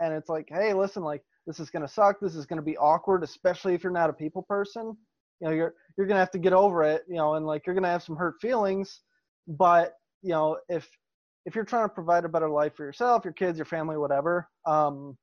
and 0.00 0.12
it's 0.14 0.28
like, 0.28 0.48
hey, 0.50 0.74
listen, 0.74 1.02
like 1.02 1.22
this 1.46 1.60
is 1.60 1.70
gonna 1.70 1.88
suck, 1.88 2.20
this 2.20 2.36
is 2.36 2.46
gonna 2.46 2.62
be 2.62 2.76
awkward, 2.78 3.22
especially 3.24 3.74
if 3.74 3.82
you're 3.84 3.92
not 3.92 4.10
a 4.10 4.14
people 4.14 4.42
person, 4.42 4.96
you 5.40 5.48
know, 5.48 5.52
you're 5.54 5.74
you're 5.96 6.06
gonna 6.06 6.20
have 6.20 6.30
to 6.32 6.38
get 6.38 6.52
over 6.52 6.82
it, 6.82 7.02
you 7.08 7.16
know, 7.16 7.34
and 7.34 7.46
like 7.46 7.66
you're 7.66 7.74
gonna 7.74 7.88
have 7.88 8.02
some 8.02 8.16
hurt 8.16 8.34
feelings, 8.40 9.00
but 9.46 9.94
you 10.22 10.30
know 10.30 10.58
if 10.68 10.88
if 11.46 11.54
you're 11.54 11.64
trying 11.64 11.84
to 11.88 11.94
provide 11.94 12.24
a 12.24 12.28
better 12.28 12.48
life 12.50 12.74
for 12.76 12.84
yourself, 12.84 13.24
your 13.24 13.32
kids, 13.32 13.58
your 13.58 13.64
family, 13.64 13.96
whatever, 13.96 14.48
um, 14.66 15.16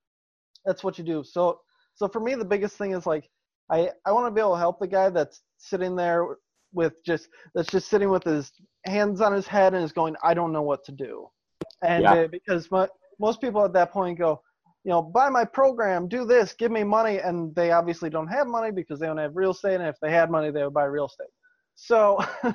that's 0.65 0.83
what 0.83 0.97
you 0.97 1.03
do. 1.03 1.23
So 1.23 1.59
so 1.95 2.07
for 2.07 2.19
me, 2.19 2.35
the 2.35 2.45
biggest 2.45 2.77
thing 2.77 2.91
is 2.93 3.05
like 3.05 3.29
I 3.71 3.91
I 4.05 4.11
want 4.11 4.27
to 4.27 4.31
be 4.31 4.41
able 4.41 4.53
to 4.53 4.59
help 4.59 4.79
the 4.79 4.87
guy 4.87 5.09
that's 5.09 5.41
sitting 5.57 5.95
there 5.95 6.25
with 6.73 6.93
just 7.05 7.29
that's 7.55 7.69
just 7.69 7.89
sitting 7.89 8.09
with 8.09 8.23
his 8.23 8.51
hands 8.85 9.21
on 9.21 9.33
his 9.33 9.47
head 9.47 9.73
and 9.73 9.83
is 9.83 9.91
going, 9.93 10.15
I 10.23 10.33
don't 10.33 10.51
know 10.51 10.61
what 10.63 10.83
to 10.85 10.91
do, 10.91 11.27
and 11.83 12.03
Yeah. 12.03 12.13
uh, 12.13 12.27
because 12.31 12.69
mo- 12.71 12.89
most 13.19 13.41
people 13.41 13.63
at 13.63 13.73
that 13.73 13.91
point 13.91 14.19
go, 14.19 14.41
you 14.87 14.93
know, 14.93 15.01
buy 15.01 15.27
my 15.27 15.43
program, 15.43 16.07
do 16.07 16.23
this, 16.23 16.53
give 16.53 16.71
me 16.71 16.81
money, 16.81 17.19
and 17.19 17.53
they 17.55 17.71
obviously 17.71 18.09
don't 18.09 18.29
have 18.29 18.47
money 18.47 18.71
because 18.71 19.01
they 19.01 19.05
don't 19.05 19.17
have 19.17 19.35
real 19.35 19.51
estate, 19.51 19.75
and 19.75 19.83
if 19.83 19.97
they 20.01 20.09
had 20.09 20.31
money, 20.31 20.49
they 20.49 20.63
would 20.63 20.73
buy 20.73 20.85
real 20.85 21.07
estate. 21.07 21.27
So, 21.75 22.17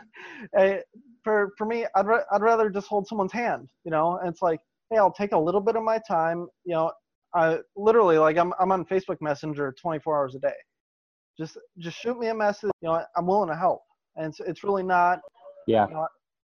for 1.24 1.52
for 1.58 1.66
me, 1.66 1.84
I'd 1.94 2.06
ra- 2.06 2.24
I'd 2.32 2.40
rather 2.40 2.70
just 2.70 2.88
hold 2.88 3.06
someone's 3.06 3.32
hand, 3.32 3.68
you 3.84 3.90
know, 3.90 4.16
and 4.16 4.30
it's 4.30 4.40
like, 4.40 4.60
hey, 4.90 4.96
I'll 4.96 5.12
take 5.12 5.32
a 5.32 5.38
little 5.38 5.60
bit 5.60 5.76
of 5.76 5.82
my 5.82 6.00
time, 6.08 6.46
you 6.64 6.72
know, 6.72 6.90
I 7.34 7.58
literally 7.76 8.16
like 8.16 8.38
I'm 8.38 8.54
I'm 8.58 8.72
on 8.72 8.86
Facebook 8.86 9.18
Messenger 9.20 9.74
24 9.80 10.16
hours 10.16 10.34
a 10.34 10.38
day. 10.38 10.54
Just 11.38 11.58
just 11.80 11.98
shoot 11.98 12.18
me 12.18 12.28
a 12.28 12.34
message, 12.34 12.70
you 12.80 12.88
know, 12.88 13.04
I'm 13.14 13.26
willing 13.26 13.50
to 13.50 13.56
help, 13.56 13.82
and 14.16 14.28
it's 14.28 14.40
it's 14.40 14.64
really 14.64 14.82
not 14.82 15.20
Yeah. 15.66 15.86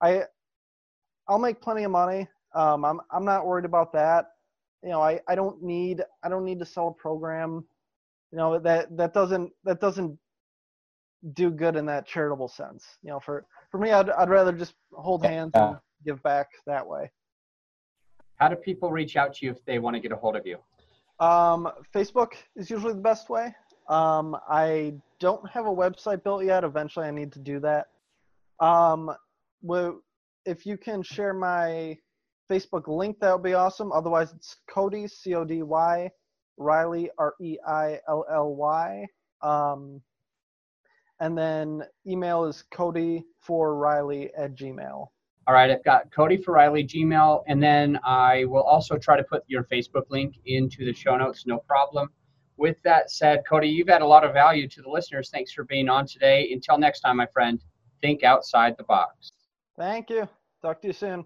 I 0.03 0.25
I'll 1.29 1.39
make 1.39 1.61
plenty 1.61 1.85
of 1.85 1.93
money. 1.93 2.27
Um, 2.57 2.85
I'm 2.85 3.01
I'm 3.13 3.25
not 3.25 3.47
worried 3.47 3.65
about 3.65 3.93
that. 3.93 4.27
You 4.87 4.93
know, 4.93 5.03
I, 5.03 5.19
I 5.27 5.35
don't 5.35 5.61
need 5.65 6.05
I 6.23 6.29
don't 6.29 6.45
need 6.45 6.61
to 6.61 6.65
sell 6.65 6.89
a 6.89 6.93
program. 6.93 7.65
You 8.31 8.39
know 8.39 8.57
that 8.61 8.97
that 8.97 9.13
doesn't 9.13 9.51
that 9.65 9.81
doesn't 9.81 10.17
do 11.33 11.51
good 11.51 11.75
in 11.75 11.87
that 11.87 12.07
charitable 12.07 12.47
sense. 12.47 12.85
You 13.03 13.11
know, 13.11 13.19
for 13.19 13.45
for 13.73 13.79
me, 13.79 13.91
I'd 13.91 14.11
I'd 14.11 14.31
rather 14.31 14.53
just 14.53 14.75
hold 14.93 15.27
hands 15.27 15.51
and 15.55 15.77
give 16.05 16.23
back 16.23 16.51
that 16.69 16.87
way. 16.87 17.11
How 18.37 18.47
do 18.49 18.55
people 18.55 18.93
reach 18.93 19.17
out 19.17 19.35
to 19.35 19.47
you 19.47 19.51
if 19.51 19.65
they 19.65 19.81
want 19.81 19.95
to 19.95 20.01
get 20.01 20.13
a 20.13 20.17
hold 20.17 20.37
of 20.37 20.47
you? 20.47 20.59
Um, 21.19 21.69
Facebook 21.93 22.35
is 22.55 22.71
usually 22.71 22.93
the 22.93 23.01
best 23.01 23.29
way. 23.29 23.53
Um, 23.89 24.37
I 24.49 24.95
don't 25.19 25.51
have 25.51 25.67
a 25.67 25.75
website 25.75 26.23
built 26.23 26.45
yet. 26.45 26.63
Eventually, 26.63 27.09
I 27.09 27.11
need 27.11 27.33
to 27.33 27.41
do 27.41 27.59
that. 27.59 27.89
Um, 28.61 29.11
well, 29.63 30.01
if 30.45 30.65
you 30.65 30.77
can 30.77 31.03
share 31.03 31.35
my 31.35 31.99
Facebook 32.51 32.87
link, 32.89 33.19
that 33.21 33.33
would 33.33 33.43
be 33.43 33.55
awesome. 33.55 33.93
Otherwise, 33.93 34.33
it's 34.33 34.57
Cody 34.69 35.07
C 35.07 35.35
O 35.35 35.45
D 35.45 35.63
Y 35.63 36.11
Reilly 36.57 37.11
R 37.19 37.35
E 37.41 37.59
I 37.67 38.01
L 38.09 38.25
L 38.31 38.55
Y. 38.55 39.07
Um, 39.43 40.01
and 41.21 41.37
then 41.37 41.83
email 42.07 42.45
is 42.45 42.65
Cody 42.71 43.25
for 43.41 43.77
Reilly 43.77 44.31
at 44.35 44.55
Gmail. 44.55 45.07
All 45.49 45.55
right, 45.55 45.71
I've 45.71 45.85
got 45.85 46.13
Cody 46.13 46.37
for 46.37 46.55
Reilly 46.55 46.85
Gmail, 46.85 47.45
and 47.47 47.63
then 47.63 47.99
I 48.05 48.45
will 48.47 48.65
also 48.65 48.99
try 48.99 49.17
to 49.17 49.23
put 49.23 49.45
your 49.47 49.65
Facebook 49.65 50.11
link 50.11 50.35
into 50.45 50.85
the 50.85 50.93
show 50.93 51.17
notes. 51.17 51.47
No 51.47 51.59
problem. 51.59 52.11
With 52.57 52.77
that 52.83 53.11
said, 53.11 53.43
Cody, 53.49 53.69
you've 53.69 53.89
had 53.89 54.03
a 54.03 54.07
lot 54.07 54.25
of 54.25 54.33
value 54.33 54.67
to 54.69 54.83
the 54.83 54.89
listeners. 54.89 55.31
Thanks 55.31 55.53
for 55.53 55.65
being 55.65 55.89
on 55.89 56.07
today. 56.07 56.51
Until 56.53 56.79
next 56.79 57.01
time, 57.01 57.19
my 57.19 57.27
friend, 57.27 57.63
think 58.01 58.25
outside 58.25 58.77
the 58.77 58.85
box. 58.85 59.31
Thank 59.79 60.11
you. 60.11 60.29
Talk 60.63 60.81
to 60.81 60.89
you 60.89 60.93
soon. 60.93 61.25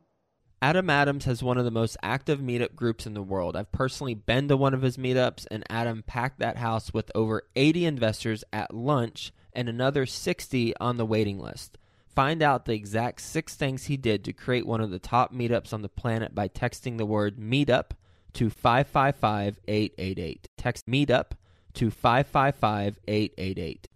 Adam 0.62 0.90
Adams 0.90 1.25
has 1.25 1.42
one 1.42 1.57
of 1.57 1.64
the 1.64 1.70
most 1.70 1.96
active 2.03 2.38
meetup 2.38 2.75
groups 2.75 3.07
in 3.07 3.14
the 3.14 3.23
world. 3.23 3.57
I've 3.57 3.73
personally 3.73 4.12
been 4.14 4.46
to 4.49 4.59
one 4.59 4.75
of 4.75 4.83
his 4.83 4.99
meetups, 4.99 5.46
and 5.51 5.64
Adam 5.70 6.03
packed 6.03 6.38
that 6.40 6.59
house 6.59 6.92
with 6.92 7.11
over 7.14 7.44
80 7.57 7.87
investors 7.87 8.44
at 8.53 8.75
lunch 8.75 9.33
and 9.55 9.70
another 9.70 10.05
60 10.05 10.77
on 10.77 10.99
the 10.99 11.07
waiting 11.07 11.38
list. 11.38 11.79
Find 12.14 12.42
out 12.42 12.66
the 12.66 12.75
exact 12.75 13.23
six 13.23 13.55
things 13.55 13.85
he 13.85 13.96
did 13.96 14.23
to 14.25 14.35
create 14.35 14.66
one 14.66 14.83
of 14.83 14.90
the 14.90 14.99
top 14.99 15.33
meetups 15.33 15.73
on 15.73 15.81
the 15.81 15.88
planet 15.88 16.35
by 16.35 16.49
texting 16.49 16.99
the 16.99 17.07
word 17.07 17.38
meetup 17.38 17.92
to 18.35 18.51
555 18.51 19.61
888. 19.66 20.46
Text 20.59 20.87
meetup 20.87 21.31
to 21.73 21.90
555 21.90 22.99
888. 23.09 23.88